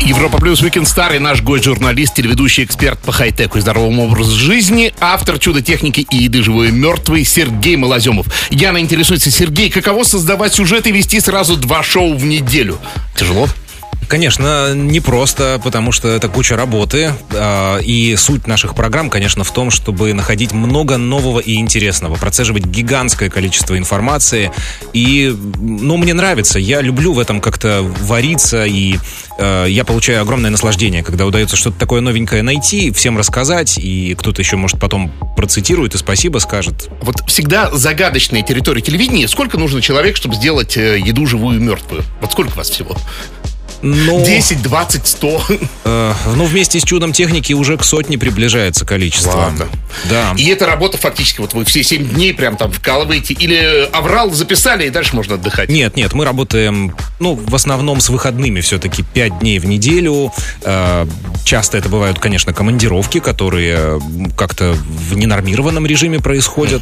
Европа 0.05 0.37
Плюс 0.37 0.61
Weekend 0.61 0.83
Star 0.83 1.15
и 1.15 1.19
наш 1.19 1.41
гость-журналист, 1.41 2.13
телеведущий 2.13 2.63
эксперт 2.63 2.99
по 2.99 3.11
хай-теку 3.11 3.57
и 3.57 3.61
здоровому 3.61 4.05
образу 4.05 4.37
жизни, 4.37 4.93
автор 4.99 5.39
чудо-техники 5.39 6.05
и 6.11 6.17
еды 6.17 6.43
живой 6.43 6.67
и 6.67 6.71
мертвый 6.71 7.25
Сергей 7.25 7.75
Малоземов. 7.75 8.27
Яна 8.51 8.79
интересуется, 8.79 9.31
Сергей, 9.31 9.71
каково 9.71 10.03
создавать 10.03 10.53
сюжет 10.53 10.85
и 10.85 10.91
вести 10.91 11.19
сразу 11.19 11.57
два 11.57 11.81
шоу 11.81 12.15
в 12.15 12.23
неделю? 12.23 12.77
Тяжело? 13.15 13.49
Конечно, 14.07 14.73
непросто, 14.75 15.59
потому 15.63 15.91
что 15.91 16.09
это 16.09 16.29
куча 16.29 16.55
работы. 16.55 17.11
А, 17.33 17.79
и 17.79 18.15
суть 18.15 18.45
наших 18.45 18.75
программ, 18.75 19.09
конечно, 19.09 19.43
в 19.43 19.51
том, 19.51 19.71
чтобы 19.71 20.13
находить 20.13 20.51
много 20.53 20.97
нового 20.97 21.39
и 21.39 21.55
интересного, 21.55 22.15
процеживать 22.15 22.65
гигантское 22.65 23.29
количество 23.29 23.77
информации. 23.77 24.51
И, 24.93 25.35
ну, 25.59 25.97
мне 25.97 26.13
нравится. 26.13 26.59
Я 26.59 26.81
люблю 26.81 27.13
в 27.13 27.19
этом 27.19 27.41
как-то 27.41 27.81
вариться, 28.01 28.65
и 28.65 28.97
э, 29.39 29.65
я 29.69 29.83
получаю 29.83 30.21
огромное 30.21 30.51
наслаждение, 30.51 31.03
когда 31.03 31.25
удается 31.25 31.55
что-то 31.55 31.79
такое 31.79 32.01
новенькое 32.01 32.43
найти, 32.43 32.91
всем 32.91 33.17
рассказать, 33.17 33.77
и 33.77 34.15
кто-то 34.15 34.41
еще, 34.41 34.55
может, 34.55 34.79
потом 34.79 35.11
процитирует 35.35 35.95
и 35.95 35.97
спасибо 35.97 36.37
скажет. 36.37 36.89
Вот 37.01 37.23
всегда 37.27 37.71
загадочная 37.71 38.43
территория 38.43 38.81
телевидения. 38.81 39.27
Сколько 39.27 39.57
нужно 39.57 39.81
человек, 39.81 40.15
чтобы 40.15 40.35
сделать 40.35 40.77
э, 40.77 40.99
еду 40.99 41.25
живую 41.25 41.57
и 41.57 41.61
мертвую? 41.61 42.03
Вот 42.21 42.31
сколько 42.31 42.55
вас 42.55 42.69
всего? 42.69 42.95
Но... 43.81 44.23
10, 44.23 44.61
20, 44.61 45.07
100. 45.07 45.45
Э, 45.85 46.13
ну, 46.35 46.45
вместе 46.45 46.79
с 46.79 46.83
чудом 46.83 47.13
техники 47.13 47.53
уже 47.53 47.77
к 47.77 47.83
сотне 47.83 48.17
приближается 48.17 48.85
количество. 48.85 49.37
Ладно. 49.37 49.67
Да. 50.09 50.33
И 50.37 50.47
эта 50.47 50.65
работа 50.65 50.97
фактически, 50.97 51.41
вот 51.41 51.53
вы 51.53 51.65
все 51.65 51.83
7 51.83 52.09
дней 52.09 52.33
прям 52.33 52.57
там 52.57 52.71
вкалываете, 52.71 53.33
или 53.33 53.87
аврал 53.91 54.31
записали, 54.31 54.87
и 54.87 54.89
дальше 54.89 55.15
можно 55.15 55.35
отдыхать? 55.35 55.69
Нет, 55.69 55.95
нет, 55.95 56.13
мы 56.13 56.25
работаем, 56.25 56.95
ну, 57.19 57.35
в 57.35 57.53
основном 57.55 58.01
с 58.01 58.09
выходными 58.09 58.61
все-таки 58.61 59.03
5 59.03 59.39
дней 59.39 59.59
в 59.59 59.65
неделю. 59.65 60.31
Э, 60.63 61.05
часто 61.43 61.77
это 61.77 61.89
бывают, 61.89 62.19
конечно, 62.19 62.53
командировки, 62.53 63.19
которые 63.19 64.01
как-то 64.35 64.75
в 64.87 65.15
ненормированном 65.15 65.85
режиме 65.85 66.19
происходят. 66.19 66.81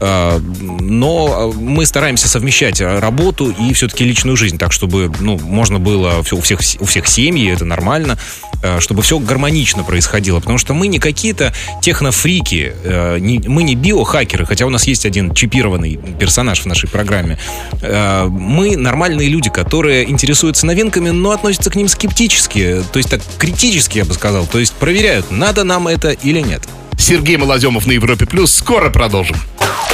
Э, 0.00 0.38
но 0.38 1.52
мы 1.54 1.86
стараемся 1.86 2.28
совмещать 2.28 2.80
работу 2.80 3.50
и 3.50 3.72
все-таки 3.72 4.04
личную 4.04 4.36
жизнь, 4.36 4.58
так, 4.58 4.72
чтобы, 4.72 5.10
ну, 5.20 5.38
можно 5.38 5.78
было 5.78 6.22
у 6.36 6.40
всех, 6.40 6.60
у 6.80 6.84
всех 6.84 7.06
семьи, 7.06 7.52
это 7.52 7.64
нормально, 7.64 8.18
э, 8.62 8.80
чтобы 8.80 9.02
все 9.02 9.18
гармонично 9.18 9.84
происходило. 9.84 10.40
Потому 10.40 10.58
что 10.58 10.74
мы 10.74 10.86
не 10.86 10.98
какие-то 10.98 11.52
технофрики, 11.80 12.74
э, 12.84 13.18
мы 13.46 13.62
не 13.62 13.74
биохакеры, 13.74 14.46
хотя 14.46 14.66
у 14.66 14.70
нас 14.70 14.86
есть 14.86 15.06
один 15.06 15.34
чипированный 15.34 15.98
персонаж 16.18 16.60
в 16.60 16.66
нашей 16.66 16.88
программе. 16.88 17.38
Э, 17.80 18.26
мы 18.28 18.76
нормальные 18.76 19.28
люди, 19.28 19.50
которые 19.50 20.08
интересуются 20.10 20.66
новинками, 20.66 21.10
но 21.10 21.30
относятся 21.30 21.70
к 21.70 21.76
ним 21.76 21.88
скептически, 21.88 22.82
то 22.92 22.98
есть 22.98 23.10
так 23.10 23.20
критически, 23.38 23.98
я 23.98 24.04
бы 24.04 24.14
сказал. 24.14 24.46
То 24.46 24.58
есть 24.58 24.72
проверяют, 24.74 25.30
надо 25.30 25.64
нам 25.64 25.88
это 25.88 26.10
или 26.10 26.40
нет. 26.40 26.62
Сергей 27.02 27.36
Малоземов 27.36 27.86
на 27.86 27.92
Европе 27.92 28.26
Плюс. 28.26 28.54
Скоро 28.54 28.88
продолжим. 28.88 29.36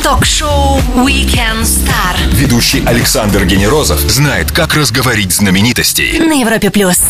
Ток-шоу 0.02 0.78
Weekend 0.96 1.62
Star. 1.62 2.14
Ведущий 2.32 2.84
Александр 2.84 3.46
Генерозов 3.46 3.98
знает, 4.00 4.52
как 4.52 4.74
разговорить 4.74 5.32
знаменитостей. 5.32 6.18
На 6.18 6.38
Европе 6.38 6.70
Плюс. 6.70 7.00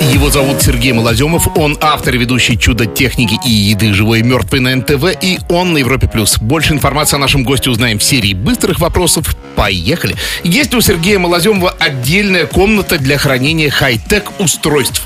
Его 0.00 0.30
зовут 0.30 0.62
Сергей 0.62 0.92
Малоземов. 0.92 1.48
Он 1.56 1.76
автор 1.80 2.14
и 2.14 2.18
ведущий 2.18 2.56
чудо 2.56 2.86
техники 2.86 3.36
и 3.44 3.50
еды 3.50 3.92
живой 3.92 4.20
и 4.20 4.22
мертвой 4.22 4.60
на 4.60 4.76
НТВ. 4.76 5.06
И 5.20 5.40
он 5.48 5.72
на 5.72 5.78
Европе 5.78 6.06
Плюс. 6.06 6.38
Больше 6.38 6.72
информации 6.72 7.16
о 7.16 7.18
нашем 7.18 7.42
госте 7.42 7.68
узнаем 7.68 7.98
в 7.98 8.04
серии 8.04 8.34
быстрых 8.34 8.78
вопросов. 8.78 9.34
Поехали. 9.56 10.14
Есть 10.44 10.72
у 10.74 10.80
Сергея 10.80 11.18
Малоземова 11.18 11.74
отдельная 11.80 12.46
комната 12.46 12.96
для 12.96 13.18
хранения 13.18 13.70
хай-тек 13.70 14.30
устройств? 14.38 15.02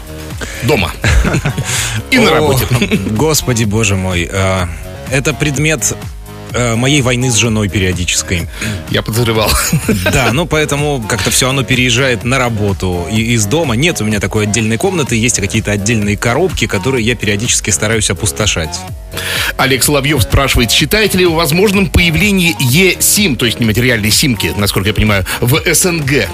Дома. 0.65 0.93
И 2.11 2.19
на 2.19 2.31
работе. 2.31 2.67
Господи, 3.11 3.65
боже 3.65 3.97
мой. 3.97 4.29
Э, 4.31 4.67
это 5.11 5.33
предмет 5.35 5.95
э, 6.53 6.75
моей 6.75 7.03
войны 7.03 7.31
с 7.31 7.37
женой 7.37 7.69
периодической. 7.69 8.49
Я 8.91 9.03
подозревал. 9.03 9.51
Да, 10.13 10.33
ну 10.33 10.47
поэтому 10.47 11.05
как-то 11.09 11.31
все 11.31 11.49
оно 11.49 11.63
переезжает 11.63 12.25
на 12.25 12.39
работу 12.39 13.07
и 13.11 13.35
из 13.35 13.47
дома. 13.47 13.75
Нет 13.77 14.01
у 14.01 14.05
меня 14.05 14.21
такой 14.21 14.45
отдельной 14.45 14.79
комнаты, 14.79 15.17
есть 15.17 15.41
какие-то 15.41 15.73
отдельные 15.73 16.17
коробки, 16.17 16.67
которые 16.67 17.05
я 17.05 17.15
периодически 17.15 17.71
стараюсь 17.71 18.11
опустошать. 18.11 18.77
Олег 19.57 19.83
Соловьев 19.83 20.23
спрашивает, 20.23 20.71
считаете 20.71 21.19
ли 21.19 21.27
вы 21.27 21.37
возможным 21.37 21.89
появление 21.89 22.55
Е-СИМ, 22.59 23.37
то 23.37 23.47
есть 23.47 23.61
нематериальной 23.61 24.11
симки, 24.11 24.53
насколько 24.57 24.89
я 24.89 24.95
понимаю, 24.95 25.25
в 25.41 25.63
СНГ? 25.73 26.29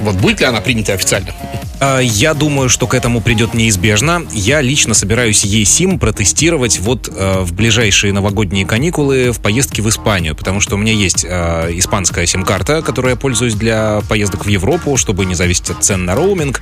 Вот 0.00 0.16
будет 0.16 0.40
ли 0.40 0.46
она 0.46 0.60
принята 0.60 0.94
официально? 0.94 1.34
А, 1.80 2.00
я 2.00 2.34
думаю, 2.34 2.68
что 2.68 2.86
к 2.86 2.94
этому 2.94 3.20
придет 3.20 3.54
неизбежно. 3.54 4.22
Я 4.32 4.60
лично 4.60 4.94
собираюсь 4.94 5.44
eSIM 5.44 5.98
протестировать 5.98 6.80
вот 6.80 7.08
э, 7.14 7.40
в 7.40 7.52
ближайшие 7.52 8.12
новогодние 8.12 8.66
каникулы 8.66 9.30
в 9.30 9.40
поездке 9.40 9.82
в 9.82 9.88
Испанию, 9.88 10.34
потому 10.34 10.60
что 10.60 10.74
у 10.74 10.78
меня 10.78 10.92
есть 10.92 11.24
э, 11.28 11.70
испанская 11.74 12.26
сим-карта, 12.26 12.82
которой 12.82 13.10
я 13.10 13.16
пользуюсь 13.16 13.54
для 13.54 14.00
поездок 14.08 14.46
в 14.46 14.48
Европу, 14.48 14.96
чтобы 14.96 15.24
не 15.24 15.34
зависеть 15.34 15.70
от 15.70 15.84
цен 15.84 16.04
на 16.04 16.14
роуминг. 16.14 16.60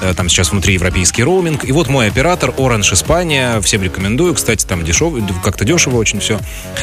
Э, 0.00 0.14
там 0.16 0.28
сейчас 0.30 0.52
внутриевропейский 0.52 1.24
роуминг. 1.24 1.64
И 1.64 1.72
вот 1.72 1.88
мой 1.88 2.06
оператор 2.08 2.50
Orange 2.56 2.94
Испания, 2.94 3.60
всем 3.60 3.82
рекомендую, 3.82 4.34
кстати, 4.34 4.64
там 4.64 4.82
дешево, 4.82 5.20
как-то 5.42 5.64
дешево 5.64 5.96
очень 5.96 6.20
все. 6.20 6.38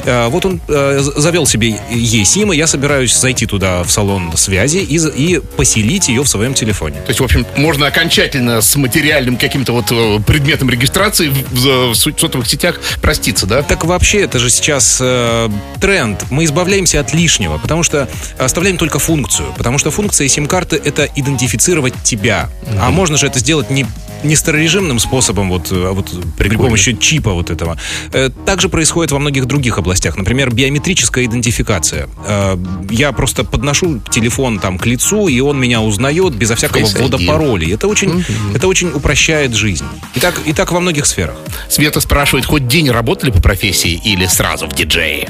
Вот 0.06 0.46
он 0.46 0.62
завел 0.68 1.46
себе 1.46 1.80
eSIM, 1.92 2.54
и 2.54 2.58
я 2.58 2.68
собираюсь 2.68 3.18
зайти 3.18 3.46
туда 3.46 3.84
в 3.84 3.92
салон 3.92 4.36
связи 4.38 4.78
и, 4.78 4.98
и 4.98 5.40
поселить 5.40 5.91
ее 6.10 6.24
в 6.24 6.28
своем 6.28 6.54
телефоне. 6.54 6.98
То 7.02 7.10
есть, 7.10 7.20
в 7.20 7.24
общем, 7.24 7.46
можно 7.56 7.88
окончательно 7.88 8.62
с 8.62 8.76
материальным 8.76 9.38
каким-то 9.38 9.74
вот 9.74 10.26
предметом 10.26 10.70
регистрации 10.70 11.30
в, 11.30 11.94
в 11.94 11.96
сотовых 11.96 12.48
сетях 12.48 12.80
проститься, 13.02 13.46
да? 13.46 13.62
Так 13.64 13.86
вообще, 13.86 14.22
это 14.22 14.40
же 14.40 14.50
сейчас 14.50 15.00
э, 15.02 15.50
тренд. 15.80 16.26
Мы 16.30 16.46
избавляемся 16.46 17.00
от 17.00 17.14
лишнего, 17.14 17.58
потому 17.58 17.84
что 17.84 18.08
оставляем 18.38 18.78
только 18.78 19.00
функцию. 19.00 19.54
Потому 19.58 19.78
что 19.78 19.92
функция 19.92 20.28
сим-карты— 20.28 20.82
это 20.84 21.08
идентифицировать 21.16 21.94
тебя. 22.04 22.50
Mm-hmm. 22.64 22.78
А 22.82 22.90
можно 22.92 23.18
же 23.18 23.28
это 23.28 23.40
сделать 23.40 23.70
не 23.70 23.86
не 24.24 24.36
старорежимным 24.36 25.00
способом, 25.00 25.50
вот, 25.50 25.70
а 25.72 25.94
вот 25.94 26.12
при 26.38 26.56
помощи 26.56 26.96
чипа 26.96 27.34
вот 27.34 27.50
этого. 27.50 27.78
Э, 28.14 28.30
также 28.46 28.70
происходит 28.70 29.12
во 29.12 29.20
многих 29.20 29.46
других 29.46 29.78
областях. 29.78 30.18
Например, 30.18 30.54
биометрическая 30.54 31.26
идентификация. 31.26 32.08
Э, 32.28 32.58
я 32.90 33.12
просто 33.12 33.44
подношу 33.44 34.00
телефон 34.12 34.60
там 34.60 34.78
к 34.78 34.86
лицу, 34.86 35.28
и 35.28 35.40
он 35.40 35.60
меня 35.60 35.81
узнает 35.84 36.36
безо 36.36 36.56
всякого 36.56 36.84
Face 36.84 37.00
ввода 37.00 37.18
ID. 37.18 37.28
паролей. 37.28 37.74
Это 37.74 37.88
очень, 37.88 38.10
mm-hmm. 38.10 38.56
это 38.56 38.68
очень 38.68 38.92
упрощает 38.92 39.54
жизнь. 39.54 39.86
И 40.16 40.20
так, 40.20 40.40
и 40.46 40.54
так 40.54 40.72
во 40.72 40.80
многих 40.80 41.06
сферах. 41.06 41.36
Света 41.70 42.00
спрашивает, 42.00 42.46
хоть 42.46 42.68
день 42.68 42.90
работали 42.90 43.32
по 43.32 43.42
профессии 43.42 44.00
или 44.04 44.26
сразу 44.26 44.68
в 44.68 44.74
диджее? 44.74 45.28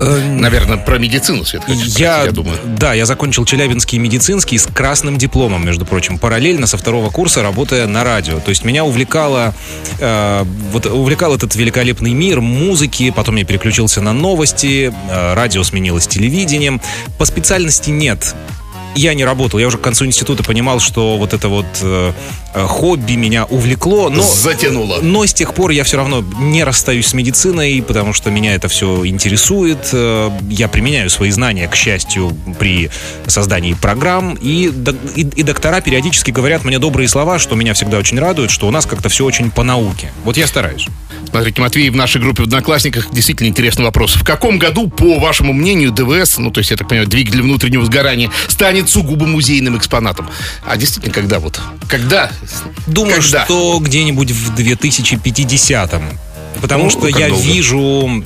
Наверное, 0.00 0.78
про 0.78 0.98
медицину, 0.98 1.44
Свет, 1.44 1.62
Я, 1.68 2.24
я 2.24 2.32
думаю. 2.32 2.58
да, 2.64 2.94
я 2.94 3.04
закончил 3.04 3.44
Челябинский 3.44 3.98
медицинский 3.98 4.56
с 4.56 4.66
красным 4.66 5.18
дипломом, 5.18 5.64
между 5.66 5.84
прочим, 5.84 6.18
параллельно 6.18 6.66
со 6.66 6.78
второго 6.78 7.10
курса 7.10 7.42
работая 7.42 7.86
на 7.86 8.02
радио. 8.02 8.40
То 8.40 8.48
есть 8.48 8.64
меня 8.64 8.84
увлекало, 8.84 9.54
э, 9.98 10.44
вот 10.72 10.86
увлекал 10.86 11.34
этот 11.34 11.54
великолепный 11.54 12.14
мир 12.14 12.40
музыки, 12.40 13.12
потом 13.14 13.36
я 13.36 13.44
переключился 13.44 14.00
на 14.00 14.14
новости, 14.14 14.90
э, 15.10 15.34
радио 15.34 15.62
сменилось 15.64 16.06
телевидением. 16.06 16.80
По 17.18 17.26
специальности 17.26 17.90
нет. 17.90 18.34
Я 18.94 19.14
не 19.14 19.24
работал, 19.24 19.58
я 19.58 19.66
уже 19.66 19.78
к 19.78 19.82
концу 19.82 20.06
института 20.06 20.42
понимал, 20.42 20.80
что 20.80 21.16
вот 21.16 21.32
это 21.32 21.48
вот 21.48 21.66
э, 21.82 22.12
хобби 22.54 23.12
меня 23.12 23.44
увлекло, 23.44 24.10
но 24.10 24.22
Затянуло. 24.22 24.98
но 25.02 25.24
с 25.26 25.32
тех 25.32 25.54
пор 25.54 25.70
я 25.70 25.84
все 25.84 25.96
равно 25.96 26.24
не 26.38 26.64
расстаюсь 26.64 27.06
с 27.08 27.14
медициной, 27.14 27.82
потому 27.82 28.12
что 28.12 28.30
меня 28.30 28.54
это 28.54 28.68
все 28.68 29.06
интересует. 29.06 29.88
Э, 29.92 30.30
Я 30.48 30.68
применяю 30.68 31.10
свои 31.10 31.30
знания, 31.30 31.68
к 31.68 31.74
счастью, 31.74 32.36
при 32.58 32.90
создании 33.26 33.74
программ. 33.74 34.34
И, 34.40 34.70
и, 35.16 35.20
и 35.22 35.42
доктора 35.42 35.80
периодически 35.80 36.30
говорят 36.30 36.64
мне 36.64 36.78
добрые 36.78 37.08
слова, 37.08 37.38
что 37.38 37.54
меня 37.54 37.74
всегда 37.74 37.98
очень 37.98 38.18
радует, 38.18 38.50
что 38.50 38.66
у 38.66 38.70
нас 38.70 38.86
как-то 38.86 39.08
все 39.08 39.24
очень 39.24 39.50
по 39.50 39.62
науке. 39.62 40.10
Вот 40.24 40.36
я 40.36 40.46
стараюсь. 40.46 40.86
Смотрите, 41.28 41.60
Матвей, 41.60 41.90
в 41.90 41.96
нашей 41.96 42.20
группе 42.20 42.42
в 42.42 42.46
Одноклассниках 42.46 43.12
действительно 43.12 43.46
интересный 43.48 43.84
вопрос. 43.84 44.14
В 44.16 44.24
каком 44.24 44.58
году, 44.58 44.88
по 44.88 45.20
вашему 45.20 45.52
мнению, 45.52 45.92
ДВС, 45.92 46.38
ну, 46.38 46.50
то 46.50 46.58
есть, 46.58 46.72
я 46.72 46.76
так 46.76 46.88
понимаю, 46.88 47.08
двигатель 47.08 47.42
внутреннего 47.42 47.84
сгорания, 47.84 48.30
станет 48.48 48.88
сугубо 48.88 49.26
музейным 49.26 49.76
экспонатом? 49.78 50.28
А 50.66 50.76
действительно, 50.76 51.14
когда 51.14 51.38
вот? 51.38 51.60
Когда? 51.88 52.32
Думаю, 52.86 53.20
Когда? 53.22 53.44
что 53.44 53.78
где-нибудь 53.80 54.30
в 54.30 54.54
2050-м. 54.54 56.02
Потому 56.60 56.84
Ну, 56.84 56.90
что 56.90 57.06
я 57.06 57.28
долго? 57.28 57.42
вижу 57.42 57.78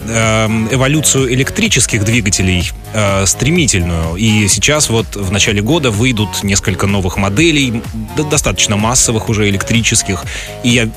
эм, 0.08 0.68
эволюцию 0.72 1.32
электрических 1.34 2.04
двигателей 2.04 2.70
э, 2.94 3.26
стремительную. 3.26 4.16
И 4.16 4.48
сейчас 4.48 4.88
вот 4.88 5.14
в 5.14 5.30
начале 5.30 5.60
года 5.60 5.90
выйдут 5.90 6.42
несколько 6.42 6.86
новых 6.86 7.18
моделей, 7.18 7.82
достаточно 8.30 8.76
массовых 8.76 9.28
уже 9.28 9.48
электрических. 9.50 10.24
И 10.62 10.70
я, 10.70 10.88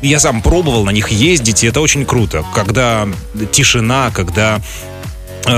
я 0.00 0.20
сам 0.20 0.40
пробовал 0.42 0.84
на 0.84 0.90
них 0.90 1.10
ездить, 1.10 1.64
и 1.64 1.66
это 1.66 1.80
очень 1.80 2.06
круто. 2.06 2.44
Когда 2.54 3.08
тишина, 3.50 4.10
когда 4.14 4.60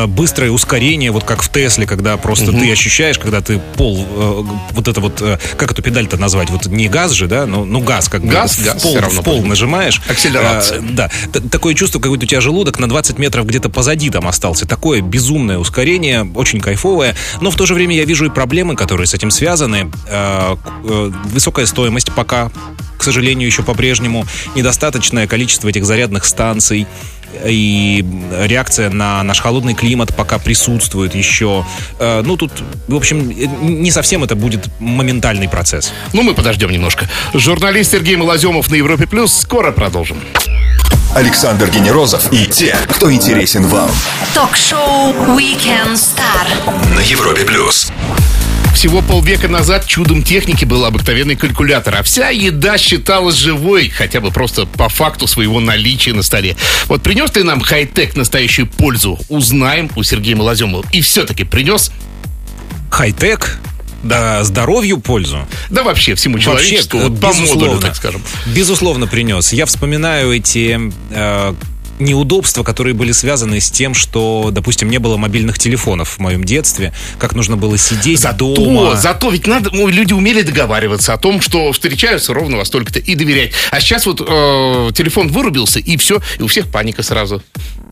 быстрое 0.07 0.51
ускорение, 0.51 1.11
вот 1.11 1.25
как 1.25 1.43
в 1.43 1.51
Тесле, 1.51 1.87
когда 1.87 2.17
просто 2.17 2.53
ты 2.53 2.71
ощущаешь, 2.73 3.19
когда 3.19 3.41
ты 3.41 3.59
пол, 3.77 4.05
э, 4.09 4.43
вот 4.73 4.89
это 4.89 5.01
вот, 5.01 5.21
э, 5.23 5.39
как 5.57 5.73
эту 5.73 5.83
педаль-то 5.83 6.17
назвать, 6.17 6.51
вот 6.51 6.67
не 6.67 6.89
газ 6.89 7.13
же, 7.13 7.27
да, 7.27 7.47
но, 7.47 7.65
ну 7.65 7.81
газ 7.81 8.09
как 8.09 8.23
бы 8.23 8.29
Газ, 8.29 8.59
в 8.59 8.65
газ, 8.65 8.83
пол, 8.83 8.99
равно 8.99 9.23
в 9.23 9.25
пол 9.25 9.43
нажимаешь. 9.45 10.01
Акселерация. 10.09 10.79
Э, 10.81 10.83
да, 10.91 11.11
Т- 11.33 11.41
такое 11.41 11.75
чувство, 11.75 12.01
как 12.01 12.11
будто 12.11 12.25
у 12.25 12.29
тебя 12.29 12.41
желудок 12.41 12.79
на 12.79 12.89
20 12.89 13.19
метров 13.19 13.47
где-то 13.47 13.71
позади 13.71 14.11
там 14.11 14.29
остался. 14.29 14.67
Такое 14.67 15.01
безумное 15.01 15.59
ускорение, 15.59 16.31
очень 16.35 16.61
кайфовое, 16.61 17.15
но 17.41 17.51
в 17.51 17.57
то 17.57 17.65
же 17.67 17.75
время 17.75 17.97
я 17.97 18.05
вижу 18.05 18.27
и 18.27 18.31
проблемы, 18.31 18.77
которые 18.77 19.07
с 19.07 19.15
этим 19.15 19.31
связаны. 19.31 19.91
Э, 20.09 20.57
э, 20.85 21.13
Высокая 21.33 21.67
стоимость 21.67 22.13
пока, 22.13 22.51
к 22.99 23.03
сожалению, 23.03 23.47
еще 23.47 23.63
по-прежнему, 23.63 24.27
недостаточное 24.55 25.27
количество 25.27 25.69
этих 25.69 25.85
зарядных 25.85 26.25
станций, 26.25 26.87
и 27.45 28.05
реакция 28.45 28.91
на 28.91 29.23
наш 29.23 29.41
холодный 29.41 29.75
климат 29.75 30.15
пока 30.15 30.39
присутствует 30.39 31.15
еще. 31.15 31.65
Э, 31.99 32.23
Ну, 32.25 32.37
тут, 32.37 32.53
в 32.89 32.95
общем, 32.95 33.31
э, 33.31 33.47
не 33.63 33.91
совсем 33.91 34.25
это 34.25 34.35
будет 34.35 34.69
моментальный 34.81 35.49
процесс. 35.49 35.93
Ну, 36.13 36.23
мы 36.23 36.35
подождем 36.35 36.71
немножко. 36.71 37.09
Журналист 37.35 37.93
Сергей 37.93 38.17
Малоземов 38.17 38.71
на 38.71 38.75
Европе 38.75 39.07
Плюс. 39.07 39.33
Скоро 39.33 39.73
продолжим. 39.73 40.19
Александр 41.15 41.71
Генерозов 41.71 42.33
и 42.33 42.47
те, 42.47 42.77
кто 42.91 43.11
интересен 43.13 43.67
вам 43.67 43.91
Ток-шоу 44.35 45.13
Weekend 45.37 45.95
Star. 45.95 46.95
на 46.95 47.01
Европе 47.01 47.45
плюс. 47.45 47.91
Всего 48.79 49.03
полвека 49.03 49.49
назад 49.49 49.87
чудом 49.87 50.23
техники 50.23 50.65
был 50.65 50.85
обыкновенный 50.85 51.35
калькулятор, 51.35 51.97
а 51.97 52.05
вся 52.05 52.29
еда 52.29 52.79
считалась 52.79 53.35
живой, 53.35 53.89
хотя 53.89 54.21
бы 54.21 54.31
просто 54.31 54.67
по 54.67 54.89
факту 54.89 55.27
своего 55.27 55.59
наличия 55.59 56.13
на 56.13 56.23
столе. 56.23 56.57
Вот 56.87 57.03
принес 57.03 57.35
ли 57.35 57.43
нам 57.43 57.61
хай-тек 57.61 58.15
настоящую 58.15 58.69
пользу? 58.69 59.19
Узнаем 59.29 59.91
у 59.97 60.05
Сергея 60.05 60.37
Малоземова. 60.37 60.85
И 60.93 61.01
все-таки 61.01 61.43
принес? 61.43 61.91
Хай-тек, 62.89 63.59
да, 64.05 64.45
здоровью 64.45 65.01
пользу. 65.01 65.45
Да 65.71 65.83
вообще 65.83 66.15
всему 66.15 66.39
человечеству, 66.39 66.99
Вообще, 67.01 67.11
вот 67.11 67.21
по 67.21 67.27
модулю, 67.27 67.43
безусловно. 67.47 67.81
так 67.81 67.97
скажем. 67.97 68.23
Безусловно, 68.47 69.07
принес. 69.09 69.53
Я 69.53 69.67
вспоминаю 69.67 70.31
эти 70.31 70.79
э, 71.11 71.55
неудобства, 72.01 72.63
которые 72.63 72.95
были 72.95 73.13
связаны 73.13 73.61
с 73.61 73.71
тем, 73.71 73.95
что, 73.95 74.51
допустим, 74.53 74.91
не 74.91 74.99
было 74.99 75.17
мобильных 75.17 75.59
телефонов 75.59 76.11
в 76.11 76.19
моем 76.19 76.45
детстве, 76.45 76.93
как 77.19 77.35
нужно 77.35 77.57
было 77.57 77.77
сидеть 77.79 78.21
Зато, 78.21 78.55
дома. 78.55 78.97
зато 78.97 79.31
ведь 79.31 79.47
надо, 79.47 79.71
ну, 79.73 79.89
люди 79.89 80.13
умели 80.13 80.43
договариваться 80.43 81.13
о 81.15 81.19
том, 81.19 81.41
что 81.41 81.73
встречаются 81.73 82.33
ровно 82.35 82.57
во 82.57 82.65
столько-то 82.65 82.99
и 82.99 83.15
доверять. 83.15 83.53
А 83.71 83.81
сейчас 83.81 84.07
вот 84.07 84.21
э, 84.21 84.91
телефон 84.95 85.29
вырубился, 85.29 85.79
и 85.79 85.97
все, 85.97 86.21
и 86.39 86.43
у 86.43 86.47
всех 86.47 86.69
паника 86.69 87.03
сразу. 87.03 87.43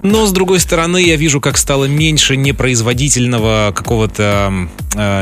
Но, 0.02 0.26
с 0.26 0.32
другой 0.32 0.60
стороны, 0.60 0.98
я 1.02 1.16
вижу, 1.16 1.40
как 1.40 1.58
стало 1.58 1.86
меньше 1.86 2.36
непроизводительного 2.36 3.72
какого-то, 3.74 4.68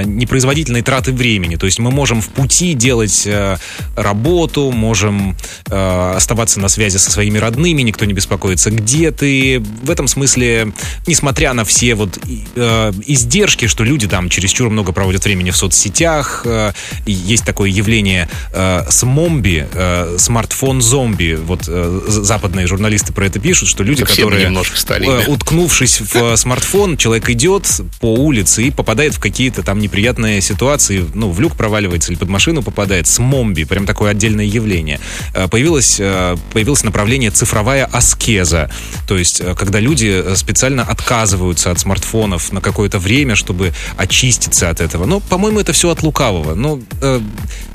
непроизводительной 0.05 0.83
траты 0.83 1.13
времени. 1.13 1.57
То 1.57 1.67
есть 1.67 1.79
мы 1.79 1.91
можем 1.91 2.21
в 2.21 2.29
пути 2.29 2.75
делать 2.75 3.27
э, 3.27 3.57
работу, 3.97 4.71
можем 4.71 5.37
э, 5.71 6.13
оставаться 6.17 6.61
на 6.61 6.69
связи 6.69 6.97
со 6.97 7.11
своими 7.11 7.39
родными, 7.39 7.83
никто 7.83 8.05
не 8.05 8.13
беспокоится, 8.13 8.71
где 8.71 9.11
ты. 9.11 9.63
В 9.83 9.91
этом 9.91 10.09
смысле, 10.09 10.73
несмотря 11.07 11.53
на 11.53 11.65
все 11.65 11.95
вот 11.95 12.19
э, 12.57 12.93
издержки, 13.07 13.67
что 13.67 13.85
люди 13.85 14.07
там 14.07 14.29
чересчур 14.29 14.71
много 14.71 14.93
проводят 14.93 15.25
времени 15.25 15.51
в 15.51 15.57
соцсетях, 15.57 16.43
э, 16.45 16.73
есть 17.07 17.45
такое 17.45 17.71
явление 17.71 18.29
э, 18.53 18.83
смомби, 18.91 19.67
э, 19.73 20.17
смартфон-зомби. 20.19 21.39
Вот 21.43 21.65
э, 21.69 22.01
западные 22.07 22.67
журналисты 22.67 23.13
про 23.13 23.27
это 23.27 23.41
пишут, 23.41 23.69
что 23.69 23.83
люди, 23.83 24.03
Да 24.03 24.07
все 24.07 24.25
мы 24.25 24.31
которые 24.31 24.47
немножко 24.47 24.79
стали 24.79 25.07
э, 25.09 25.27
уткнувшись 25.27 26.01
в 26.01 26.17
э, 26.17 26.37
смартфон, 26.37 26.97
человек 26.97 27.29
идет 27.31 27.67
по 28.01 28.15
улице 28.15 28.65
и 28.65 28.71
попадает 28.71 29.15
в 29.15 29.21
какие-то 29.21 29.63
там 29.65 29.79
неприятные 29.79 30.41
ситуации, 30.41 31.05
ну, 31.15 31.31
в 31.31 31.41
люк 31.41 31.57
проваливается 31.57 32.13
или 32.13 32.19
под 32.19 32.29
машину 32.29 32.63
попадает, 32.63 33.07
с 33.07 33.19
момби, 33.19 33.65
прям 33.65 33.87
такое 33.87 34.11
отдельное 34.11 34.45
явление. 34.45 35.01
Э, 35.35 35.49
Появилось, 35.49 35.97
э, 35.99 36.37
появилось 36.53 36.85
направление 36.85 37.31
цифровая 37.31 37.85
аскеза, 37.87 38.71
то 39.07 39.17
есть 39.17 39.41
э, 39.41 39.55
когда 39.55 39.81
люди 39.81 40.25
специально 40.35 40.83
отказываются 40.83 41.71
от 41.71 41.81
смартфонов 41.81 42.53
на 42.53 42.61
какое-то 42.61 42.99
время, 42.99 43.35
чтобы 43.35 43.73
очиститься 43.97 44.71
от 44.71 44.81
этого. 44.81 45.07
Но, 45.07 45.21
по-моему, 45.21 45.61
это 45.61 45.73
все 45.73 45.91
от 45.91 46.03
лукавого. 46.03 46.55
Ну, 46.55 46.83
э, 47.01 47.21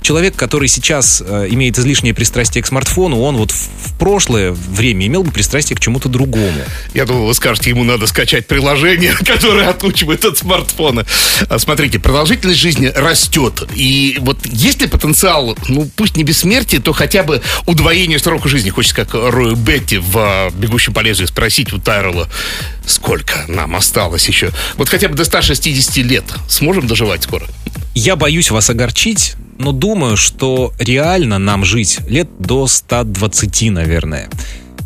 человек, 0.02 0.36
который 0.36 0.68
сейчас 0.68 1.22
имеет 1.22 1.78
излишнее 1.78 2.14
пристрастие 2.14 2.64
к 2.64 2.68
смартфону, 2.68 3.22
он 3.22 3.38
вот 3.38 3.52
в 3.52 3.98
прошлое 3.98 4.52
время 4.52 5.08
имел 5.08 5.24
бы 5.24 5.32
пристрастие 5.32 5.76
к 5.78 5.80
чему-то 5.80 6.10
другому. 6.10 6.62
Я 6.94 7.06
думал, 7.06 7.28
вы 7.28 7.34
скажете, 7.34 7.70
ему 7.70 7.84
надо 7.84 8.08
скачать 8.08 8.48
приложение, 8.48 9.14
которое 9.26 9.70
отучивает 9.70 10.26
от 10.26 10.38
смартфона. 10.38 11.06
А, 11.48 11.60
Смотрите, 11.70 12.00
продолжительность 12.00 12.60
жизни 12.60 12.88
растет. 12.88 13.62
И 13.76 14.18
вот 14.22 14.44
есть 14.48 14.82
ли 14.82 14.88
потенциал, 14.88 15.56
ну, 15.68 15.88
пусть 15.96 16.18
не 16.18 16.24
бессмертие, 16.24 16.82
то 16.82 16.94
хотя 16.94 17.22
бы 17.22 17.44
удвоение 17.68 18.18
срока 18.18 18.50
жизни? 18.50 18.72
Хочется, 18.72 18.96
как 18.96 19.14
Рою 19.14 19.56
Бетти 19.56 20.00
в 20.00 20.18
а, 20.18 20.50
«Бегущем 20.50 20.96
по 20.96 21.02
лезвию» 21.02 21.28
спросить 21.28 21.72
у 21.72 21.78
Тайрелла, 21.78 22.28
сколько 22.88 23.46
нам 23.48 23.76
осталось 23.76 24.28
еще? 24.28 24.50
Вот 24.78 24.90
хотя 24.90 25.10
бы 25.10 25.14
до 25.14 25.24
160 25.24 25.98
лет 25.98 26.24
сможем 26.48 26.88
доживать 26.88 27.22
скоро? 27.22 27.46
Я 27.94 28.16
боюсь 28.16 28.50
вас 28.50 28.72
огорчить, 28.72 29.36
но 29.60 29.72
думаю, 29.72 30.18
что 30.18 30.74
реально 30.80 31.38
нам 31.38 31.66
жить 31.66 32.00
лет 32.08 32.30
до 32.40 32.66
120, 32.66 33.70
наверное. 33.70 34.28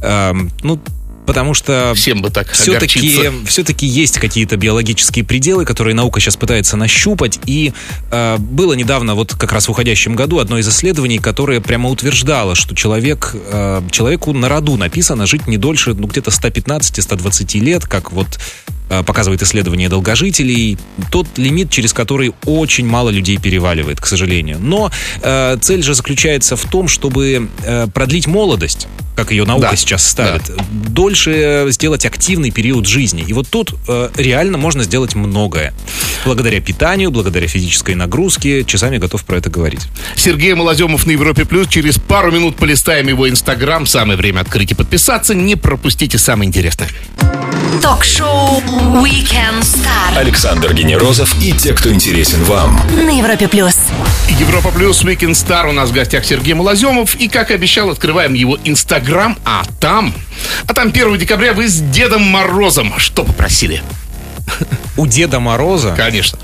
Эм, 0.01 0.51
ну, 0.63 0.81
потому 1.25 1.53
что 1.53 1.93
Всем 1.95 2.21
бы 2.21 2.29
так 2.29 2.51
все-таки, 2.51 3.31
все-таки 3.45 3.85
есть 3.85 4.19
какие-то 4.19 4.57
биологические 4.57 5.25
пределы, 5.25 5.65
которые 5.65 5.95
наука 5.95 6.19
сейчас 6.19 6.37
пытается 6.37 6.77
нащупать. 6.77 7.39
И 7.45 7.73
э, 8.11 8.37
было 8.37 8.73
недавно, 8.73 9.15
вот 9.15 9.33
как 9.33 9.51
раз 9.51 9.67
в 9.67 9.71
уходящем 9.71 10.15
году, 10.15 10.39
одно 10.39 10.57
из 10.57 10.67
исследований, 10.67 11.19
которое 11.19 11.61
прямо 11.61 11.89
утверждало, 11.89 12.55
что 12.55 12.75
человек, 12.75 13.31
э, 13.33 13.81
человеку 13.91 14.33
на 14.33 14.49
роду 14.49 14.77
написано 14.77 15.25
жить 15.25 15.47
не 15.47 15.57
дольше, 15.57 15.93
ну, 15.93 16.07
где-то 16.07 16.31
115-120 16.31 17.59
лет, 17.59 17.85
как 17.85 18.11
вот 18.11 18.39
показывает 18.89 19.41
исследование 19.41 19.89
долгожителей, 19.89 20.77
тот 21.11 21.27
лимит, 21.37 21.69
через 21.69 21.93
который 21.93 22.33
очень 22.45 22.85
мало 22.85 23.09
людей 23.09 23.37
переваливает, 23.37 23.99
к 23.99 24.05
сожалению. 24.05 24.57
Но 24.59 24.91
э, 25.21 25.57
цель 25.61 25.83
же 25.83 25.93
заключается 25.93 26.55
в 26.55 26.65
том, 26.65 26.87
чтобы 26.87 27.49
э, 27.63 27.87
продлить 27.93 28.27
молодость, 28.27 28.87
как 29.15 29.31
ее 29.31 29.45
наука 29.45 29.69
Да, 29.71 29.75
сейчас 29.75 30.07
ставит, 30.07 30.43
дольше 30.71 31.67
сделать 31.69 32.05
активный 32.05 32.51
период 32.51 32.87
жизни. 32.87 33.23
И 33.27 33.33
вот 33.33 33.47
тут 33.47 33.75
э, 33.87 34.09
реально 34.15 34.57
можно 34.57 34.83
сделать 34.83 35.15
многое. 35.15 35.73
Благодаря 36.25 36.59
питанию, 36.61 37.11
благодаря 37.11 37.47
физической 37.47 37.95
нагрузке. 37.95 38.63
Часами 38.63 38.97
готов 38.97 39.23
про 39.25 39.37
это 39.37 39.49
говорить. 39.49 39.81
Сергей 40.15 40.53
Малоземов 40.53 41.05
на 41.05 41.11
Европе 41.11 41.45
Плюс. 41.45 41.67
Через 41.67 41.99
пару 41.99 42.31
минут 42.31 42.55
полистаем 42.55 43.07
его 43.07 43.29
Инстаграм. 43.29 43.85
Самое 43.85 44.17
время 44.17 44.41
открыть 44.41 44.71
и 44.71 44.75
подписаться. 44.75 45.35
Не 45.35 45.55
пропустите 45.55 46.17
самое 46.17 46.47
интересное. 46.47 46.89
Ток-шоу 47.81 48.61
Weekend 48.83 49.61
Star 49.61 50.17
Александр 50.17 50.73
Генерозов 50.73 51.41
и 51.41 51.53
те, 51.53 51.73
кто 51.73 51.89
интересен 51.93 52.43
вам. 52.43 52.81
на 52.93 53.17
Европе 53.17 53.47
плюс. 53.47 53.77
Европа 54.27 54.71
Плюс 54.71 55.03
Weekend 55.05 55.31
Star. 55.31 55.69
У 55.69 55.71
нас 55.71 55.89
в 55.89 55.93
гостях 55.93 56.25
Сергей 56.25 56.53
Малоземов. 56.53 57.15
И, 57.15 57.29
как 57.29 57.49
и 57.51 57.53
обещал, 57.53 57.89
открываем 57.89 58.33
его 58.33 58.59
Инстаграм. 58.65 59.37
А 59.45 59.63
там... 59.79 60.13
А 60.67 60.73
там 60.73 60.89
1 60.89 61.17
декабря 61.17 61.53
вы 61.53 61.69
с 61.69 61.79
Дедом 61.79 62.23
Морозом 62.23 62.93
что 62.97 63.23
попросили? 63.23 63.81
У 64.97 65.07
Деда 65.07 65.39
Мороза, 65.39 65.93
Конечно. 65.95 66.37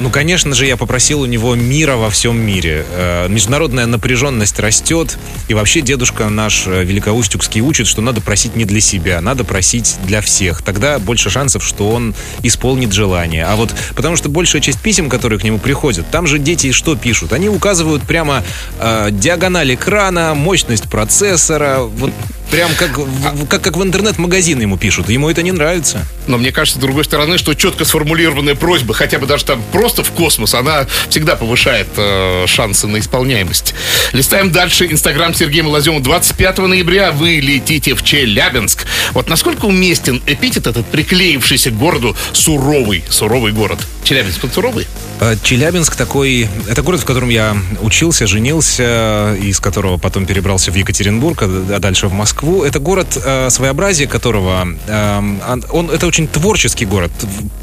Ну, 0.00 0.10
конечно 0.10 0.54
же, 0.54 0.66
я 0.66 0.76
попросил 0.76 1.20
у 1.20 1.26
него 1.26 1.54
мира 1.54 1.96
во 1.96 2.10
всем 2.10 2.36
мире. 2.36 2.84
Э, 2.90 3.28
Международная 3.28 3.86
напряженность 3.86 4.58
растет, 4.58 5.18
и 5.48 5.54
вообще 5.54 5.80
дедушка 5.80 6.28
наш 6.28 6.66
э, 6.66 6.82
Великоустюгский 6.84 7.60
учит, 7.60 7.86
что 7.86 8.02
надо 8.02 8.20
просить 8.20 8.56
не 8.56 8.64
для 8.64 8.80
себя, 8.80 9.20
надо 9.20 9.44
просить 9.44 9.96
для 10.04 10.20
всех. 10.20 10.62
Тогда 10.62 10.98
больше 10.98 11.30
шансов, 11.30 11.64
что 11.64 11.90
он 11.90 12.14
исполнит 12.42 12.92
желание. 12.92 13.44
А 13.44 13.54
вот 13.54 13.72
потому 13.94 14.16
что 14.16 14.28
большая 14.28 14.60
часть 14.60 14.80
писем, 14.80 15.08
которые 15.08 15.38
к 15.38 15.44
нему 15.44 15.58
приходят, 15.58 16.10
там 16.10 16.26
же 16.26 16.38
дети 16.38 16.72
что 16.72 16.96
пишут? 16.96 17.32
Они 17.32 17.48
указывают 17.48 18.02
прямо 18.02 18.42
э, 18.80 19.08
диагональ 19.12 19.74
экрана, 19.74 20.34
мощность 20.34 20.90
процессора, 20.90 21.80
вот 21.80 22.12
прям 22.50 22.70
как, 22.78 23.00
как, 23.48 23.62
как 23.62 23.76
в 23.76 23.82
интернет-магазин 23.82 24.60
ему 24.60 24.76
пишут. 24.76 25.08
Ему 25.08 25.28
это 25.28 25.42
не 25.42 25.50
нравится. 25.50 26.06
Но 26.26 26.38
мне 26.38 26.52
кажется, 26.52 26.78
с 26.78 26.80
другой 26.80 27.04
стороны, 27.04 27.36
что 27.36 27.54
четко 27.54 27.84
сформулированная 27.84 28.54
просьба, 28.54 28.94
хотя 28.94 29.18
бы 29.18 29.26
даже 29.26 29.44
там 29.44 29.62
просто 29.84 30.02
в 30.02 30.12
космос, 30.12 30.54
она 30.54 30.86
всегда 31.10 31.36
повышает 31.36 31.88
э, 31.98 32.44
шансы 32.46 32.86
на 32.86 33.00
исполняемость. 33.00 33.74
Листаем 34.14 34.50
дальше. 34.50 34.86
Инстаграм 34.90 35.34
Сергея 35.34 35.62
Малозема. 35.62 36.00
25 36.00 36.56
ноября 36.58 37.12
вы 37.12 37.32
летите 37.40 37.94
в 37.94 38.02
Челябинск. 38.02 38.86
Вот 39.12 39.28
насколько 39.28 39.66
уместен 39.66 40.22
эпитет 40.26 40.66
этот, 40.66 40.86
приклеившийся 40.86 41.70
к 41.70 41.76
городу 41.76 42.16
суровый, 42.32 43.04
суровый 43.10 43.52
город? 43.52 43.78
Челябинск, 44.04 44.42
он 44.44 44.50
суровый? 44.52 44.86
Э, 45.20 45.36
Челябинск 45.42 45.96
такой... 45.96 46.48
Это 46.66 46.80
город, 46.80 47.00
в 47.02 47.04
котором 47.04 47.28
я 47.28 47.54
учился, 47.82 48.26
женился, 48.26 49.36
из 49.38 49.60
которого 49.60 49.98
потом 49.98 50.24
перебрался 50.24 50.70
в 50.72 50.76
Екатеринбург, 50.76 51.42
а 51.42 51.78
дальше 51.78 52.08
в 52.08 52.14
Москву. 52.14 52.64
Это 52.64 52.78
город, 52.78 53.18
э, 53.22 53.50
своеобразие 53.50 54.08
которого... 54.08 54.66
э, 54.86 55.18
он, 55.46 55.64
он- 55.70 55.90
это 55.90 56.06
очень 56.06 56.26
творческий 56.26 56.86
город. 56.86 57.12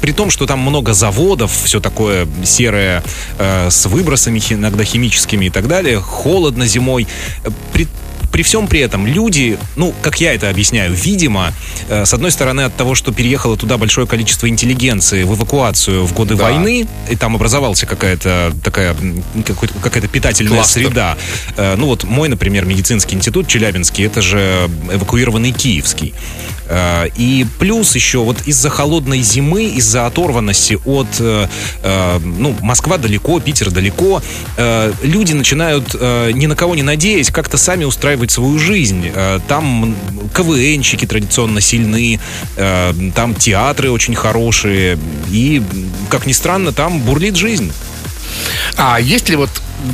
При 0.00 0.12
том, 0.12 0.30
что 0.30 0.46
там 0.46 0.60
много 0.60 0.92
заводов, 0.94 1.50
все 1.64 1.80
такое 1.80 2.11
серое, 2.44 3.02
э, 3.38 3.68
с 3.70 3.86
выбросами 3.86 4.40
иногда 4.50 4.84
химическими 4.84 5.46
и 5.46 5.50
так 5.50 5.68
далее. 5.68 6.00
Холодно 6.00 6.66
зимой. 6.66 7.06
При 7.72 7.86
при 8.32 8.42
всем 8.42 8.66
при 8.66 8.80
этом 8.80 9.06
люди, 9.06 9.58
ну, 9.76 9.92
как 10.00 10.18
я 10.22 10.32
это 10.32 10.48
объясняю, 10.48 10.94
видимо, 10.94 11.52
э, 11.90 12.06
с 12.06 12.14
одной 12.14 12.30
стороны 12.30 12.62
от 12.62 12.74
того, 12.74 12.94
что 12.94 13.12
переехало 13.12 13.58
туда 13.58 13.76
большое 13.76 14.06
количество 14.06 14.48
интеллигенции 14.48 15.24
в 15.24 15.34
эвакуацию 15.34 16.06
в 16.06 16.14
годы 16.14 16.34
Да. 16.36 16.44
войны, 16.44 16.86
и 17.10 17.16
там 17.16 17.36
образовался 17.36 17.84
какая-то 17.84 18.54
такая 18.64 18.96
какая-то 19.82 20.08
питательная 20.08 20.54
Кластер. 20.60 20.86
среда. 20.86 21.18
Э, 21.58 21.74
Ну 21.76 21.84
вот 21.86 22.04
мой, 22.04 22.30
например, 22.30 22.64
медицинский 22.64 23.16
институт 23.16 23.48
Челябинский, 23.48 24.06
это 24.06 24.22
же 24.22 24.70
эвакуированный 24.90 25.52
Киевский. 25.52 26.14
Э, 26.72 27.08
И 27.16 27.46
плюс 27.58 27.94
еще 27.94 28.18
вот 28.18 28.38
из-за 28.46 28.70
холодной 28.70 29.20
зимы, 29.20 29.64
из-за 29.64 30.06
оторванности 30.06 30.78
от, 30.84 31.06
э, 31.20 31.46
э, 31.82 32.18
ну, 32.18 32.56
Москва 32.62 32.96
далеко, 32.96 33.40
Питер 33.40 33.70
далеко, 33.70 34.22
люди 35.02 35.32
начинают, 35.32 35.94
ни 35.94 36.46
на 36.46 36.56
кого 36.56 36.74
не 36.74 36.82
надеясь, 36.82 37.30
как-то 37.30 37.58
сами 37.58 37.84
устраивать 37.84 38.30
свою 38.30 38.58
жизнь. 38.58 39.10
Там 39.48 39.84
м, 39.84 40.28
КВНщики 40.34 41.06
традиционно 41.06 41.60
сильны, 41.60 42.20
там 43.14 43.34
театры 43.34 43.90
очень 43.90 44.14
хорошие, 44.14 44.98
и, 45.30 45.62
как 46.08 46.26
ни 46.26 46.32
странно, 46.32 46.72
там 46.72 47.00
бурлит 47.00 47.36
жизнь. 47.36 47.72
А 48.76 49.00
есть 49.00 49.28
ли 49.28 49.36
вот, 49.36 49.50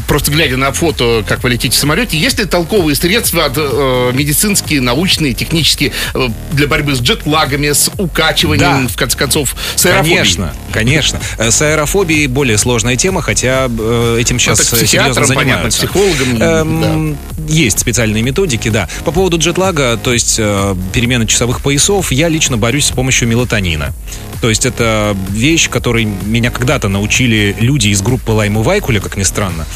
просто 0.06 0.30
глядя 0.30 0.56
на 0.56 0.72
фото, 0.72 1.24
как 1.26 1.42
вы 1.42 1.50
летите 1.50 1.76
в 1.76 1.78
самолете, 1.78 2.18
есть 2.18 2.38
ли 2.38 2.44
толковые 2.44 2.94
средства 2.96 3.50
э, 3.54 4.10
медицинские, 4.14 4.80
научные, 4.80 5.34
технические 5.34 5.92
э, 6.14 6.28
для 6.52 6.66
борьбы 6.66 6.94
с 6.94 7.00
джетлагами, 7.00 7.72
с 7.72 7.90
укачиванием, 7.98 8.86
Да. 8.86 8.88
в 8.88 8.96
конце 8.96 9.16
концов, 9.18 9.54
с 9.76 9.86
аэрофобией? 9.86 10.16
Конечно, 10.16 10.52
конечно. 10.72 11.20
Э, 11.38 11.50
С 11.50 11.62
аэрофобией 11.62 12.26
более 12.26 12.58
сложная 12.58 12.96
тема, 12.96 13.22
хотя 13.22 13.68
э, 13.68 14.18
этим 14.20 14.38
сейчас 14.38 14.60
к 14.60 14.64
серьезно 14.64 14.86
психиатрам, 14.86 15.28
понятно, 15.28 15.70
занимаются. 15.70 15.78
психологам. 15.86 16.42
Эм, 16.42 17.18
Есть 17.48 17.78
специальные 17.80 18.22
методики, 18.22 18.68
да. 18.68 18.88
По 19.04 19.12
поводу 19.12 19.38
джетлага, 19.38 19.96
то 19.96 20.12
есть 20.12 20.36
э, 20.38 20.76
перемены 20.92 21.26
часовых 21.26 21.60
поясов, 21.62 22.12
я 22.12 22.28
лично 22.28 22.56
борюсь 22.56 22.86
с 22.86 22.90
помощью 22.90 23.28
мелатонина. 23.28 23.92
То 24.40 24.48
есть 24.50 24.66
это 24.66 25.16
вещь, 25.30 25.68
которой 25.68 26.04
меня 26.04 26.50
когда-то 26.50 26.88
научили 26.88 27.56
люди 27.58 27.88
из 27.88 28.02
группы 28.02 28.30
Лайму 28.32 28.62
Вайкуля, 28.62 29.00
как 29.00 29.16
ни 29.16 29.22
странно. 29.24 29.66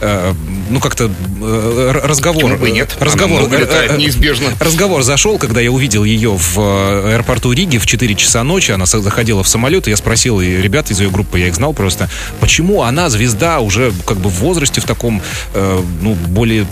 ну, 0.00 0.80
как-то 0.80 1.10
э, 1.40 2.00
разговор... 2.04 2.42
Почему 2.42 2.58
бы 2.58 2.70
нет? 2.70 2.96
Она 2.96 3.06
Разговор... 3.06 3.40
много 3.40 3.56
летает, 3.56 3.92
э, 3.92 3.94
э, 3.94 3.98
неизбежно. 3.98 4.48
Разговор 4.60 5.02
зашел, 5.02 5.38
когда 5.38 5.60
я 5.60 5.70
увидел 5.70 6.04
ее 6.04 6.30
в 6.36 6.58
э, 6.58 7.14
аэропорту 7.14 7.52
Риги 7.52 7.78
в 7.78 7.86
4 7.86 8.14
часа 8.14 8.42
ночи. 8.42 8.72
Она 8.72 8.86
заходила 8.86 9.42
в 9.42 9.48
самолет, 9.48 9.86
и 9.86 9.90
я 9.90 9.96
спросил, 9.96 10.40
и 10.40 10.46
ребят 10.46 10.90
из 10.90 11.00
ее 11.00 11.10
группы, 11.10 11.38
я 11.38 11.48
их 11.48 11.54
знал 11.54 11.72
просто, 11.72 12.10
почему 12.40 12.82
она, 12.82 13.08
звезда, 13.08 13.60
уже 13.60 13.92
как 14.04 14.18
бы 14.18 14.28
в 14.28 14.34
возрасте 14.40 14.80
в 14.80 14.84
таком, 14.84 15.22
э, 15.54 15.82
ну, 16.02 16.14
более, 16.14 16.66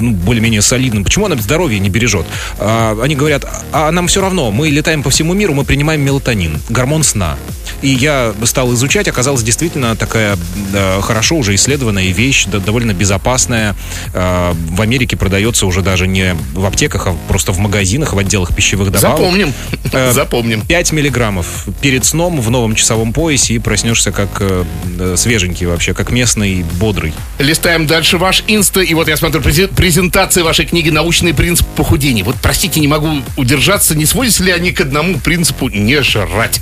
ну, 0.00 0.12
более-менее 0.12 0.62
солидном, 0.62 1.04
почему 1.04 1.26
она 1.26 1.36
здоровье 1.36 1.78
не 1.78 1.88
бережет? 1.88 2.26
А, 2.58 2.98
они 3.02 3.14
говорят, 3.14 3.44
а 3.72 3.90
нам 3.90 4.08
все 4.08 4.20
равно, 4.20 4.50
мы 4.50 4.68
летаем 4.68 5.02
по 5.02 5.10
всему 5.10 5.34
миру, 5.34 5.54
мы 5.54 5.64
принимаем 5.64 6.00
мелатонин, 6.02 6.60
гормон 6.68 7.02
сна. 7.02 7.36
И 7.82 7.88
я 7.88 8.34
стал 8.44 8.72
изучать, 8.74 9.08
оказалось 9.08 9.42
действительно 9.42 9.96
такая 9.96 10.38
э, 10.72 11.00
хорошо 11.02 11.36
уже 11.36 11.54
исследованная 11.54 12.10
вещь, 12.10 12.46
да, 12.46 12.58
довольно 12.66 12.92
безопасная. 12.92 13.74
Э, 14.12 14.52
в 14.54 14.82
Америке 14.82 15.16
продается 15.16 15.66
уже 15.66 15.80
даже 15.80 16.06
не 16.06 16.36
в 16.52 16.66
аптеках, 16.66 17.06
а 17.06 17.16
просто 17.28 17.52
в 17.52 17.58
магазинах, 17.58 18.12
в 18.12 18.18
отделах 18.18 18.54
пищевых 18.54 18.90
добавок. 18.90 19.18
Запомним. 19.18 19.54
Э, 19.92 20.12
Запомним. 20.12 20.60
5 20.66 20.92
миллиграммов 20.92 21.66
перед 21.80 22.04
сном 22.04 22.40
в 22.40 22.50
новом 22.50 22.74
часовом 22.74 23.12
поясе 23.12 23.54
и 23.54 23.58
проснешься 23.58 24.12
как 24.12 24.28
э, 24.40 25.14
свеженький 25.16 25.66
вообще, 25.66 25.94
как 25.94 26.10
местный, 26.10 26.64
бодрый. 26.74 27.14
Листаем 27.38 27.86
дальше 27.86 28.18
ваш 28.18 28.44
инста, 28.46 28.80
и 28.80 28.92
вот 28.94 29.08
я 29.08 29.16
смотрю 29.16 29.40
презентация 29.40 30.44
вашей 30.44 30.66
книги 30.66 30.90
«Научный 30.90 31.32
принцип 31.32 31.66
похудения». 31.76 32.24
Вот, 32.24 32.36
простите, 32.42 32.80
не 32.80 32.88
могу 32.88 33.22
удержаться, 33.36 33.94
не 33.94 34.06
сводятся 34.06 34.42
ли 34.42 34.52
они 34.52 34.72
к 34.72 34.80
одному 34.80 35.18
принципу 35.18 35.68
«не 35.68 36.02
жрать»? 36.02 36.60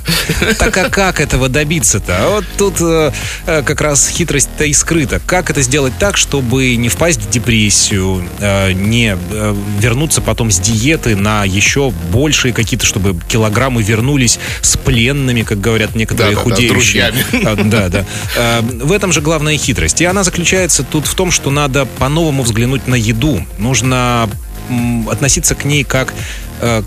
Так 0.59 0.77
а 0.77 0.89
как 0.89 1.19
этого 1.19 1.49
добиться-то? 1.49 2.17
А 2.17 2.29
Вот 2.35 2.45
тут 2.57 2.75
э, 2.81 3.11
как 3.45 3.81
раз 3.81 4.07
хитрость-то 4.09 4.65
и 4.65 4.73
скрыта. 4.73 5.19
Как 5.25 5.49
это 5.49 5.61
сделать 5.61 5.94
так, 5.99 6.17
чтобы 6.17 6.75
не 6.75 6.89
впасть 6.89 7.21
в 7.21 7.29
депрессию, 7.29 8.27
э, 8.39 8.71
не 8.73 9.15
э, 9.15 9.55
вернуться 9.79 10.21
потом 10.21 10.51
с 10.51 10.59
диеты 10.59 11.15
на 11.15 11.43
еще 11.43 11.91
большие 12.11 12.53
какие-то, 12.53 12.85
чтобы 12.85 13.19
килограммы 13.27 13.81
вернулись 13.81 14.39
с 14.61 14.77
пленными, 14.77 15.43
как 15.43 15.59
говорят 15.61 15.95
некоторые 15.95 16.35
Да-да-да, 16.35 16.55
худеющие. 16.55 17.13
Да, 17.65 17.89
да. 17.89 18.05
Э, 18.35 18.61
В 18.61 18.91
этом 18.91 19.11
же 19.11 19.21
главная 19.21 19.57
хитрость. 19.57 20.01
И 20.01 20.05
она 20.05 20.23
заключается 20.23 20.83
тут 20.83 21.07
в 21.07 21.15
том, 21.15 21.31
что 21.31 21.51
надо 21.51 21.85
по-новому 21.85 22.43
взглянуть 22.43 22.87
на 22.87 22.95
еду. 22.95 23.45
Нужно 23.57 24.29
относиться 25.09 25.55
к 25.55 25.65
ней 25.65 25.83
как 25.83 26.13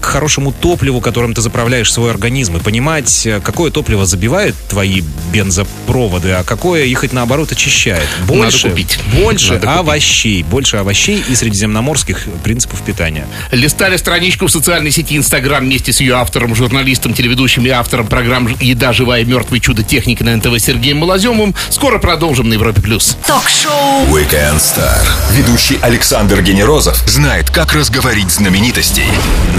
к 0.00 0.04
хорошему 0.04 0.52
топливу, 0.52 1.00
которым 1.00 1.34
ты 1.34 1.40
заправляешь 1.40 1.92
свой 1.92 2.10
организм, 2.10 2.56
и 2.56 2.60
понимать, 2.60 3.26
э, 3.26 3.40
какое 3.42 3.70
топливо 3.70 4.06
забивает 4.06 4.54
твои 4.68 5.02
бензопроводы, 5.32 6.32
а 6.32 6.44
какое 6.44 6.84
их, 6.84 7.00
хоть 7.00 7.12
наоборот, 7.12 7.52
очищает. 7.52 8.06
Больше, 8.26 8.70
купить. 8.70 8.98
больше 9.12 9.54
Надо 9.54 9.66
купить. 9.66 9.78
овощей, 9.80 10.42
больше 10.42 10.76
овощей 10.78 11.22
и 11.28 11.34
средиземноморских 11.34 12.26
принципов 12.42 12.82
питания. 12.82 13.26
Листали 13.52 13.96
страничку 13.96 14.46
в 14.46 14.50
социальной 14.50 14.90
сети 14.90 15.16
Инстаграм 15.16 15.64
вместе 15.64 15.92
с 15.92 16.00
ее 16.00 16.14
автором, 16.14 16.54
журналистом, 16.54 17.14
телеведущим 17.14 17.66
и 17.66 17.70
автором 17.70 18.06
программ 18.06 18.48
«Еда. 18.60 18.92
Живая. 18.92 19.24
Мертвый. 19.24 19.60
Чудо. 19.60 19.82
Техники» 19.82 20.22
на 20.22 20.36
НТВ 20.36 20.58
Сергеем 20.58 20.98
Малоземовым. 20.98 21.54
Скоро 21.70 21.98
продолжим 21.98 22.48
на 22.48 22.54
Европе+. 22.54 22.80
плюс. 22.80 23.16
Ток-шоу 23.26 24.06
Weekend 24.06 24.56
Star. 24.58 25.04
Ведущий 25.32 25.78
Александр 25.82 26.42
Генерозов 26.42 26.96
знает, 27.06 27.50
как 27.50 27.72
разговорить 27.72 28.30
знаменитостей 28.30 29.04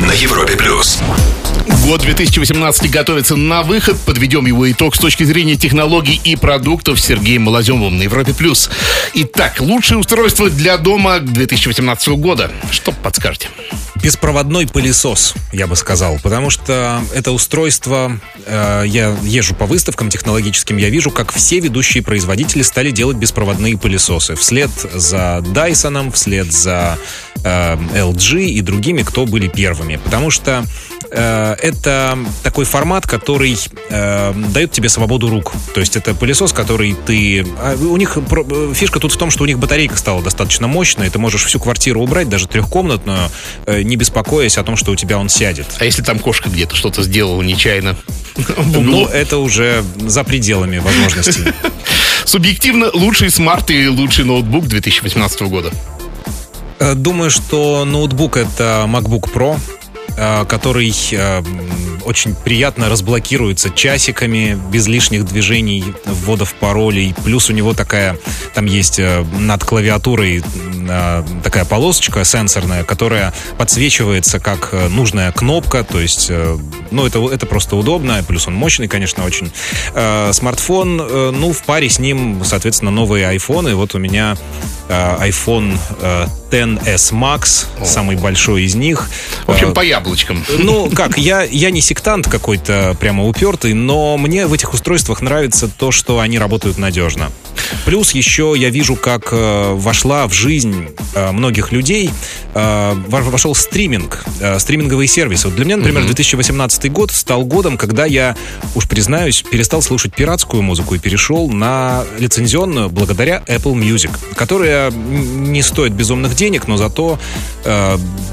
на 0.06 0.12
Европе 0.14 0.56
плюс. 0.56 1.00
Год 1.89 2.02
2018 2.02 2.91
готовится 2.91 3.36
на 3.36 3.63
выход. 3.63 3.97
Подведем 4.06 4.45
его 4.45 4.71
итог 4.71 4.95
с 4.95 4.99
точки 4.99 5.23
зрения 5.23 5.56
технологий 5.56 6.21
и 6.23 6.36
продуктов 6.36 6.99
с 6.99 7.04
Сергеем 7.04 7.41
Малоземовым 7.41 7.97
на 7.97 8.04
Европе+. 8.04 8.32
плюс. 8.36 8.69
Итак, 9.15 9.56
лучшее 9.60 9.97
устройство 9.97 10.52
для 10.52 10.78
дома 10.78 11.19
2018 11.19 12.10
года. 12.10 12.52
Что 12.69 12.91
подскажете? 12.91 13.49
Беспроводной 13.95 14.67
пылесос, 14.67 15.34
я 15.52 15.65
бы 15.65 15.75
сказал, 15.75 16.19
потому 16.21 16.52
что 16.52 17.02
это 17.12 17.32
устройство, 17.32 18.19
э, 18.45 18.84
я 18.86 19.17
езжу 19.23 19.56
по 19.56 19.65
выставкам 19.65 20.10
технологическим, 20.10 20.78
я 20.78 20.89
вижу, 20.89 21.10
как 21.10 21.34
все 21.34 21.60
ведущие 21.60 22.04
производители 22.04 22.62
стали 22.62 22.91
делать 22.91 23.17
беспроводные 23.17 23.78
пылесосы. 23.80 24.36
Вслед 24.36 24.69
за 24.93 25.43
Dyson, 25.43 26.13
вслед 26.13 26.54
за 26.54 26.99
э, 27.43 27.75
LG 27.75 28.45
и 28.45 28.62
другими, 28.62 29.02
кто 29.02 29.25
были 29.25 29.47
первыми. 29.47 29.97
Потому 29.97 30.30
что 30.30 30.63
это 31.12 32.17
такой 32.43 32.65
формат, 32.65 33.08
который 33.08 33.58
э, 33.89 34.34
дает 34.54 34.72
тебе 34.72 34.89
свободу 34.89 35.30
рук. 35.30 35.54
То 35.74 35.80
есть 35.80 35.95
это 35.95 36.13
пылесос, 36.13 36.54
который 36.54 36.95
ты... 37.06 37.45
а, 37.60 37.76
У 37.76 37.98
них 37.98 38.17
э, 38.17 38.74
фишка 38.74 39.00
тут 39.00 39.12
в 39.12 39.17
том, 39.17 39.32
что 39.32 39.43
у 39.43 39.48
них 39.48 39.60
батарейка 39.60 39.95
стала 39.98 40.22
достаточно 40.22 40.67
мощная, 40.67 41.08
и 41.08 41.10
ты 41.10 41.19
можешь 41.19 41.43
всю 41.45 41.60
квартиру 41.60 42.02
убрать, 42.02 42.30
даже 42.30 42.48
трехкомнатную, 42.48 43.30
э, 43.65 43.82
не 43.82 43.95
беспокоясь 43.95 44.58
о 44.58 44.63
том, 44.63 44.76
что 44.76 44.91
у 44.91 44.95
тебя 44.95 45.17
он 45.17 45.30
сядет. 45.30 45.67
А 45.80 45.86
если 45.86 46.02
там 46.02 46.19
кошка 46.19 46.50
где-то 46.50 46.76
что-то 46.76 47.04
сделала 47.04 47.41
нечаянно? 47.41 47.95
Ну, 48.65 49.06
это 49.08 49.38
уже 49.38 49.84
за 50.00 50.24
пределами 50.24 50.78
возможностей. 50.78 51.54
Субъективно 52.26 52.89
лучший 52.93 53.32
смарт 53.32 53.72
и 53.72 53.88
лучший 53.88 54.26
ноутбук 54.26 54.67
2018 54.67 55.41
года. 55.43 55.72
Э, 56.80 56.93
Думаю, 56.93 57.30
что 57.32 57.84
ноутбук 57.86 58.38
это 58.38 58.86
MacBook 58.88 59.32
Pro, 59.34 59.58
э, 59.58 59.79
который 60.15 60.93
э, 61.12 61.43
очень 62.06 62.36
приятно 62.36 62.89
разблокируется 62.89 63.69
часиками, 63.69 64.60
без 64.72 64.88
лишних 64.88 65.26
движений, 65.26 65.84
вводов 66.06 66.54
паролей. 66.56 67.13
Плюс 67.24 67.50
у 67.50 67.54
него 67.54 67.74
такая, 67.74 68.17
там 68.54 68.65
есть 68.65 69.00
э, 69.00 69.24
над 69.39 69.63
клавиатурой 69.63 70.39
э, 70.39 70.41
такая 71.43 71.65
полосочка 71.65 72.23
сенсорная, 72.23 72.84
которая 72.84 73.34
подсвечивается 73.58 74.39
как 74.39 74.69
э, 74.71 74.88
нужная 74.89 75.32
кнопка, 75.32 75.84
то 75.84 75.99
есть, 75.99 76.28
э, 76.30 76.58
ну, 76.91 77.06
это, 77.06 77.19
это 77.32 77.45
просто 77.45 77.75
удобно, 77.75 78.23
плюс 78.28 78.47
он 78.47 78.56
мощный, 78.56 78.88
конечно, 78.88 79.25
очень. 79.25 79.52
Э, 79.93 80.32
Смартфон, 80.34 81.02
э, 81.02 81.32
ну, 81.34 81.54
в 81.54 81.63
паре 81.63 81.89
с 81.89 81.99
ним, 81.99 82.41
соответственно, 82.43 82.91
новые 82.91 83.28
айфоны. 83.28 83.75
Вот 83.75 83.95
у 83.95 83.99
меня 83.99 84.36
э, 84.88 85.30
iPhone 85.30 85.78
э, 86.02 86.28
XS 86.52 87.13
Max, 87.13 87.65
самый 87.86 88.15
большой 88.15 88.63
из 88.63 88.75
них. 88.75 89.10
В 89.45 89.52
общем, 89.52 89.71
Э, 89.71 89.73
по 89.73 89.82
яблочкам. 89.82 90.43
ну, 90.58 90.89
как, 90.95 91.17
я, 91.17 91.43
я 91.43 91.71
не 91.71 91.82
сектант 91.82 92.28
какой-то 92.28 92.95
прямо 92.99 93.25
упертый, 93.25 93.73
но 93.73 94.17
мне 94.17 94.47
в 94.47 94.54
этих 94.54 94.73
устройствах 94.73 95.21
нравится 95.21 95.67
то, 95.67 95.91
что 95.91 96.19
они 96.19 96.39
работают 96.39 96.78
надежно. 96.78 97.32
Плюс 97.86 98.12
еще 98.12 98.54
я 98.58 98.69
вижу, 98.69 98.95
как 98.95 99.30
э, 99.32 99.73
вошла 99.73 100.28
в 100.28 100.34
жизнь 100.34 100.79
э, 101.15 101.32
многих 101.32 101.72
людей, 101.72 102.10
э, 102.54 102.94
во- 103.08 103.22
вошел 103.22 103.56
стриминг, 103.56 104.24
э, 104.39 104.60
стриминговые 104.60 105.08
сервисы. 105.08 105.48
Вот 105.48 105.56
для 105.56 105.65
меня, 105.65 105.78
например, 105.78 106.06
2018 106.06 106.89
год 106.89 107.12
стал 107.12 107.46
годом, 107.46 107.78
когда 107.78 108.06
я, 108.06 108.36
уж 108.76 108.88
признаюсь, 108.88 109.44
перестал 109.44 109.82
слушать 109.82 110.13
пиратскую 110.15 110.63
музыку 110.63 110.96
и 110.96 111.00
перешел 111.00 111.50
на 111.50 112.04
лицензионную 112.18 112.89
благодаря 112.89 113.44
Apple 113.48 113.74
Music, 113.74 114.12
которая 114.36 114.92
не 114.92 115.62
стоит 115.62 115.94
безумных 115.94 116.36
денег, 116.36 116.68
но 116.68 116.78
зато 116.78 117.20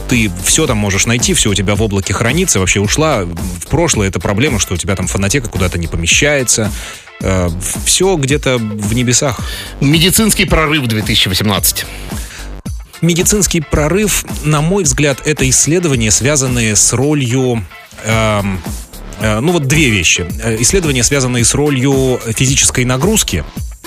ты 0.08 0.30
все 0.44 0.66
там 0.66 0.76
можешь 0.78 1.06
найти, 1.06 1.34
все 1.34 1.50
у 1.50 1.54
тебя 1.54 1.74
в 1.74 1.82
облаке 1.82 2.14
хранится. 2.14 2.60
Вообще 2.60 2.80
ушла 2.80 3.24
в 3.24 3.66
прошлое 3.68 4.08
эта 4.08 4.20
проблема, 4.20 4.58
что 4.58 4.74
у 4.74 4.76
тебя 4.76 4.94
там 4.94 5.06
фонотека 5.06 5.48
куда-то 5.48 5.78
не 5.78 5.86
помещается. 5.86 6.70
все 7.84 8.16
где-то 8.16 8.58
в 8.58 8.94
небесах. 8.94 9.40
Медицинский 9.80 10.44
прорыв 10.44 10.86
2018. 10.86 11.86
Медицинский 13.02 13.60
прорыв, 13.60 14.24
на 14.44 14.60
мой 14.60 14.84
взгляд, 14.84 15.20
это 15.26 15.48
исследования, 15.48 16.10
связанные 16.10 16.76
с 16.76 16.92
ролью... 16.92 17.64
эм, 18.04 18.60
э, 19.20 19.40
ну 19.40 19.52
вот 19.52 19.66
две 19.66 19.90
вещи. 19.90 20.26
Э, 20.42 20.56
Исследования, 20.60 21.04
связанные 21.04 21.44
с 21.44 21.54
ролью 21.54 22.18
физической 22.26 22.84
нагрузки 22.84 23.44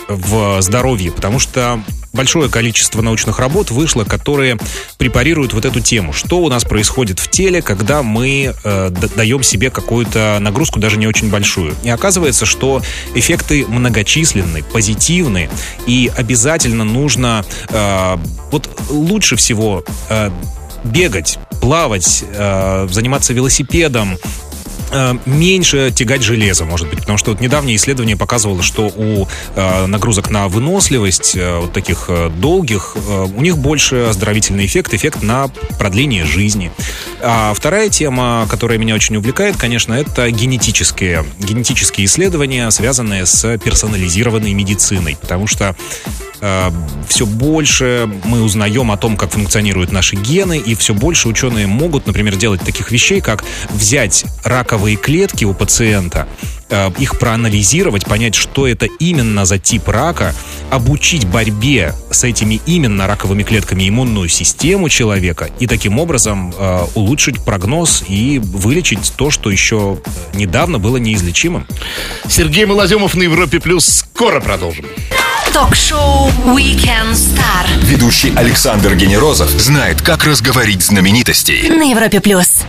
в 0.08 0.62
здоровье, 0.62 1.12
потому 1.12 1.40
что 1.40 1.82
большое 2.14 2.50
количество 2.50 3.02
научных 3.02 3.40
работ 3.40 3.72
вышло, 3.72 4.04
которые 4.04 4.58
препарируют 4.98 5.54
вот 5.54 5.66
эту 5.66 5.80
тему. 5.80 6.14
Что 6.14 6.40
у 6.40 6.50
нас 6.50 6.64
происходит 6.64 7.20
в 7.20 7.30
теле, 7.30 7.62
когда 7.62 8.04
мы 8.04 8.54
э, 8.64 8.90
даем 9.16 9.44
себе 9.44 9.70
какую-то 9.70 10.38
нагрузку, 10.40 10.80
даже 10.80 10.98
не 10.98 11.08
очень 11.08 11.30
большую. 11.30 11.76
И 11.84 11.90
оказывается, 11.90 12.46
что 12.46 12.82
эффекты 13.16 13.66
многочисленны, 13.68 14.64
позитивны, 14.64 15.50
и 15.86 16.12
обязательно 16.16 16.84
нужно 16.84 17.46
э, 17.70 18.18
вот 18.52 18.70
лучше 18.90 19.36
всего 19.36 19.84
э, 20.10 20.30
бегать, 20.84 21.40
плавать, 21.62 22.24
э, 22.28 22.88
заниматься 22.90 23.34
велосипедом, 23.34 24.18
меньше 25.26 25.92
тягать 25.96 26.24
железо, 26.24 26.66
может 26.66 26.90
быть, 26.90 27.00
потому 27.00 27.18
что 27.18 27.32
вот 27.32 27.42
недавнее 27.42 27.76
исследование 27.76 28.18
показывало, 28.18 28.64
что 28.64 28.92
у 28.96 29.28
э, 29.56 29.86
нагрузок 29.86 30.30
на 30.30 30.48
выносливость, 30.48 31.36
э, 31.36 31.60
вот 31.60 31.74
таких 31.74 32.06
э, 32.08 32.30
долгих, 32.30 32.96
э, 32.96 33.28
у 33.36 33.42
них 33.42 33.58
больше 33.58 34.08
оздоровительный 34.10 34.66
эффект, 34.66 34.94
эффект 34.94 35.22
на 35.22 35.48
продление 35.78 36.26
жизни. 36.26 36.72
А 37.22 37.54
вторая 37.54 37.90
тема, 37.90 38.48
которая 38.50 38.78
меня 38.78 38.96
очень 38.96 39.16
увлекает, 39.18 39.58
конечно, 39.58 39.94
это 39.94 40.30
генетические, 40.32 41.26
генетические 41.40 42.06
исследования, 42.06 42.70
связанные 42.72 43.26
с 43.26 43.58
персонализированной 43.58 44.54
медициной, 44.54 45.18
потому 45.20 45.48
что 45.48 45.76
все 47.10 47.26
больше 47.26 48.10
мы 48.24 48.42
узнаем 48.42 48.92
о 48.92 48.98
том, 48.98 49.18
как 49.18 49.32
функционируют 49.32 49.92
наши 49.92 50.16
гены, 50.16 50.58
и 50.58 50.74
все 50.74 50.94
больше 50.94 51.28
ученые 51.28 51.68
могут, 51.68 52.08
например, 52.08 52.38
делать 52.38 52.62
таких 52.62 52.92
вещей, 52.92 53.20
как 53.20 53.44
взять 53.72 54.24
раковые 54.46 54.79
клетки 54.96 55.46
у 55.46 55.54
пациента, 55.54 56.28
э, 56.70 56.92
их 56.98 57.20
проанализировать, 57.20 58.06
понять, 58.06 58.36
что 58.36 58.68
это 58.68 58.86
именно 59.00 59.46
за 59.46 59.58
тип 59.58 59.88
рака, 59.88 60.34
обучить 60.70 61.26
борьбе 61.26 61.94
с 62.12 62.24
этими 62.24 62.62
именно 62.66 63.08
раковыми 63.08 63.44
клетками 63.44 63.88
иммунную 63.88 64.30
систему 64.30 64.90
человека 64.90 65.50
и 65.60 65.68
таким 65.68 66.00
образом 66.00 66.54
э, 66.58 66.86
улучшить 66.96 67.44
прогноз 67.44 68.04
и 68.08 68.40
вылечить 68.40 69.14
то, 69.16 69.32
что 69.32 69.52
еще 69.52 70.00
недавно 70.34 70.80
было 70.80 70.98
неизлечимым. 70.98 71.66
Сергей 72.28 72.66
Малоземов 72.66 73.16
на 73.16 73.24
Европе 73.24 73.60
Плюс. 73.60 73.86
Скоро 73.86 74.40
продолжим. 74.40 74.86
Ток-шоу 75.54 76.30
Weekend 76.46 77.14
Star 77.14 77.66
Ведущий 77.82 78.32
Александр 78.36 78.96
Генерозов 78.96 79.50
знает, 79.50 80.02
как 80.02 80.24
разговорить 80.24 80.84
знаменитостей. 80.84 81.68
на 81.70 81.90
Европе 81.90 82.22
плюс. 82.22 82.60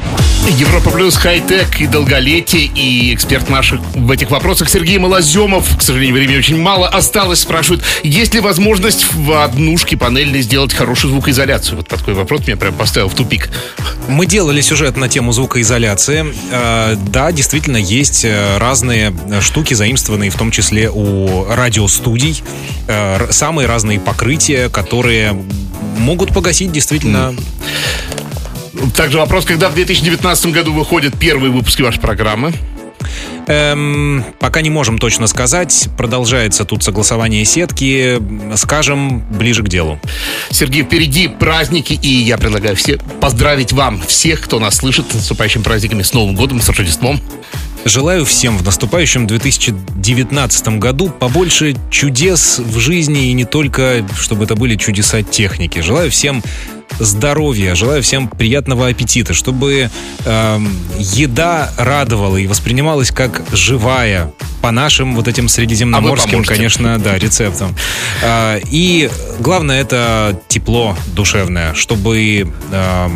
Европа 0.48 0.90
Плюс, 0.90 1.16
хай-тек 1.16 1.80
и 1.80 1.86
долголетие. 1.86 2.70
И 2.74 3.14
эксперт 3.14 3.48
наших 3.48 3.80
в 3.94 4.10
этих 4.10 4.30
вопросах 4.30 4.68
Сергей 4.68 4.98
Малоземов. 4.98 5.76
К 5.76 5.82
сожалению, 5.82 6.14
времени 6.14 6.38
очень 6.38 6.58
мало 6.60 6.88
осталось. 6.88 7.40
Спрашивают, 7.40 7.84
есть 8.02 8.34
ли 8.34 8.40
возможность 8.40 9.06
в 9.12 9.42
однушке 9.42 9.96
панельной 9.96 10.42
сделать 10.42 10.72
хорошую 10.72 11.12
звукоизоляцию? 11.12 11.78
Вот 11.78 11.88
такой 11.88 12.14
вопрос 12.14 12.46
меня 12.46 12.56
прям 12.56 12.74
поставил 12.74 13.08
в 13.08 13.14
тупик. 13.14 13.50
Мы 14.08 14.26
делали 14.26 14.60
сюжет 14.60 14.96
на 14.96 15.08
тему 15.08 15.32
звукоизоляции. 15.32 16.34
Э, 16.50 16.96
Да, 16.96 17.32
действительно, 17.32 17.76
есть 17.76 18.24
э, 18.24 18.58
разные 18.58 19.14
штуки, 19.40 19.74
заимствованные 19.74 20.30
в 20.30 20.36
том 20.36 20.50
числе 20.50 20.90
у 20.90 21.44
радиостудий. 21.48 22.42
Э, 22.88 23.28
Самые 23.30 23.66
разные 23.66 24.00
покрытия, 24.00 24.68
которые 24.68 25.40
могут 25.98 26.32
погасить 26.32 26.72
действительно... 26.72 27.34
Также 28.96 29.18
вопрос, 29.18 29.44
когда 29.44 29.68
в 29.68 29.74
2019 29.74 30.46
году 30.46 30.72
выходят 30.72 31.18
первые 31.18 31.50
выпуски 31.50 31.82
вашей 31.82 32.00
программы? 32.00 32.52
Эм, 33.46 34.24
пока 34.38 34.60
не 34.60 34.70
можем 34.70 34.98
точно 34.98 35.26
сказать. 35.26 35.88
Продолжается 35.96 36.64
тут 36.64 36.82
согласование 36.82 37.44
сетки. 37.44 38.20
Скажем, 38.56 39.20
ближе 39.30 39.62
к 39.62 39.68
делу. 39.68 39.98
Сергей, 40.50 40.82
впереди 40.82 41.28
праздники, 41.28 41.94
и 41.94 42.08
я 42.08 42.38
предлагаю 42.38 42.76
все 42.76 42.98
поздравить 43.20 43.72
вам, 43.72 44.00
всех, 44.02 44.40
кто 44.40 44.60
нас 44.60 44.76
слышит, 44.76 45.10
с 45.10 45.14
наступающими 45.14 45.62
праздниками, 45.62 46.02
с 46.02 46.12
Новым 46.12 46.34
годом, 46.34 46.60
с 46.60 46.68
Рождеством. 46.68 47.20
Желаю 47.84 48.24
всем 48.24 48.58
в 48.58 48.64
наступающем 48.64 49.26
2019 49.26 50.78
году 50.78 51.08
побольше 51.08 51.74
чудес 51.90 52.58
в 52.58 52.78
жизни 52.78 53.28
и 53.28 53.32
не 53.32 53.44
только, 53.44 54.06
чтобы 54.18 54.44
это 54.44 54.54
были 54.54 54.76
чудеса 54.76 55.22
техники. 55.22 55.78
Желаю 55.80 56.10
всем 56.10 56.42
здоровья, 56.98 57.74
желаю 57.74 58.02
всем 58.02 58.28
приятного 58.28 58.88
аппетита, 58.88 59.32
чтобы 59.32 59.90
эм, 60.24 60.76
еда 60.98 61.72
радовала 61.78 62.36
и 62.36 62.46
воспринималась 62.46 63.10
как 63.10 63.42
живая 63.52 64.30
по 64.60 64.70
нашим 64.70 65.16
вот 65.16 65.26
этим 65.26 65.48
средиземноморским, 65.48 66.30
поможете. 66.30 66.54
конечно, 66.54 66.98
да, 66.98 67.16
рецептам. 67.16 67.74
А, 68.22 68.60
и 68.70 69.10
главное 69.38 69.80
это 69.80 70.38
тепло 70.48 70.96
душевное, 71.14 71.72
чтобы 71.74 72.52
э, 72.72 73.08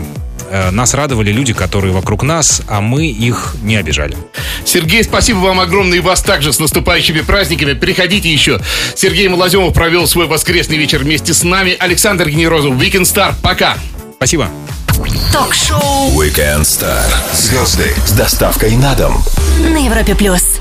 нас 0.73 0.95
радовали 0.95 1.31
люди, 1.33 1.53
которые 1.53 1.93
вокруг 1.93 2.23
нас, 2.23 2.63
а 2.69 2.81
мы 2.81 3.07
их 3.07 3.57
не 3.63 3.77
обижали. 3.77 4.17
Сергей, 4.65 5.05
спасибо 5.05 5.39
вам 5.39 5.61
огромное 5.61 5.99
и 5.99 6.01
вас 6.01 6.23
также 6.23 6.53
с 6.53 6.59
наступающими 6.59 7.21
праздниками. 7.21 7.73
Приходите 7.75 8.33
еще. 8.33 8.61
Сергей 8.95 9.29
Малоземов 9.29 9.75
провел 9.75 10.07
свой 10.07 10.27
воскресный 10.27 10.77
вечер 10.77 10.99
вместе 10.99 11.35
с 11.35 11.43
нами. 11.43 11.77
Александр 11.79 12.29
Генерозов, 12.29 12.75
Weekend 12.75 13.03
Star. 13.03 13.35
Пока. 13.43 13.77
Спасибо. 14.17 14.49
Ток-шоу 15.33 16.11
Weekend 16.13 16.63
Star. 16.63 17.05
Звезды 17.33 17.93
с 18.07 18.13
доставкой 18.13 18.77
на 18.77 18.95
дом. 18.95 19.23
на 19.61 19.85
Европе 19.85 20.15
плюс. 20.15 20.61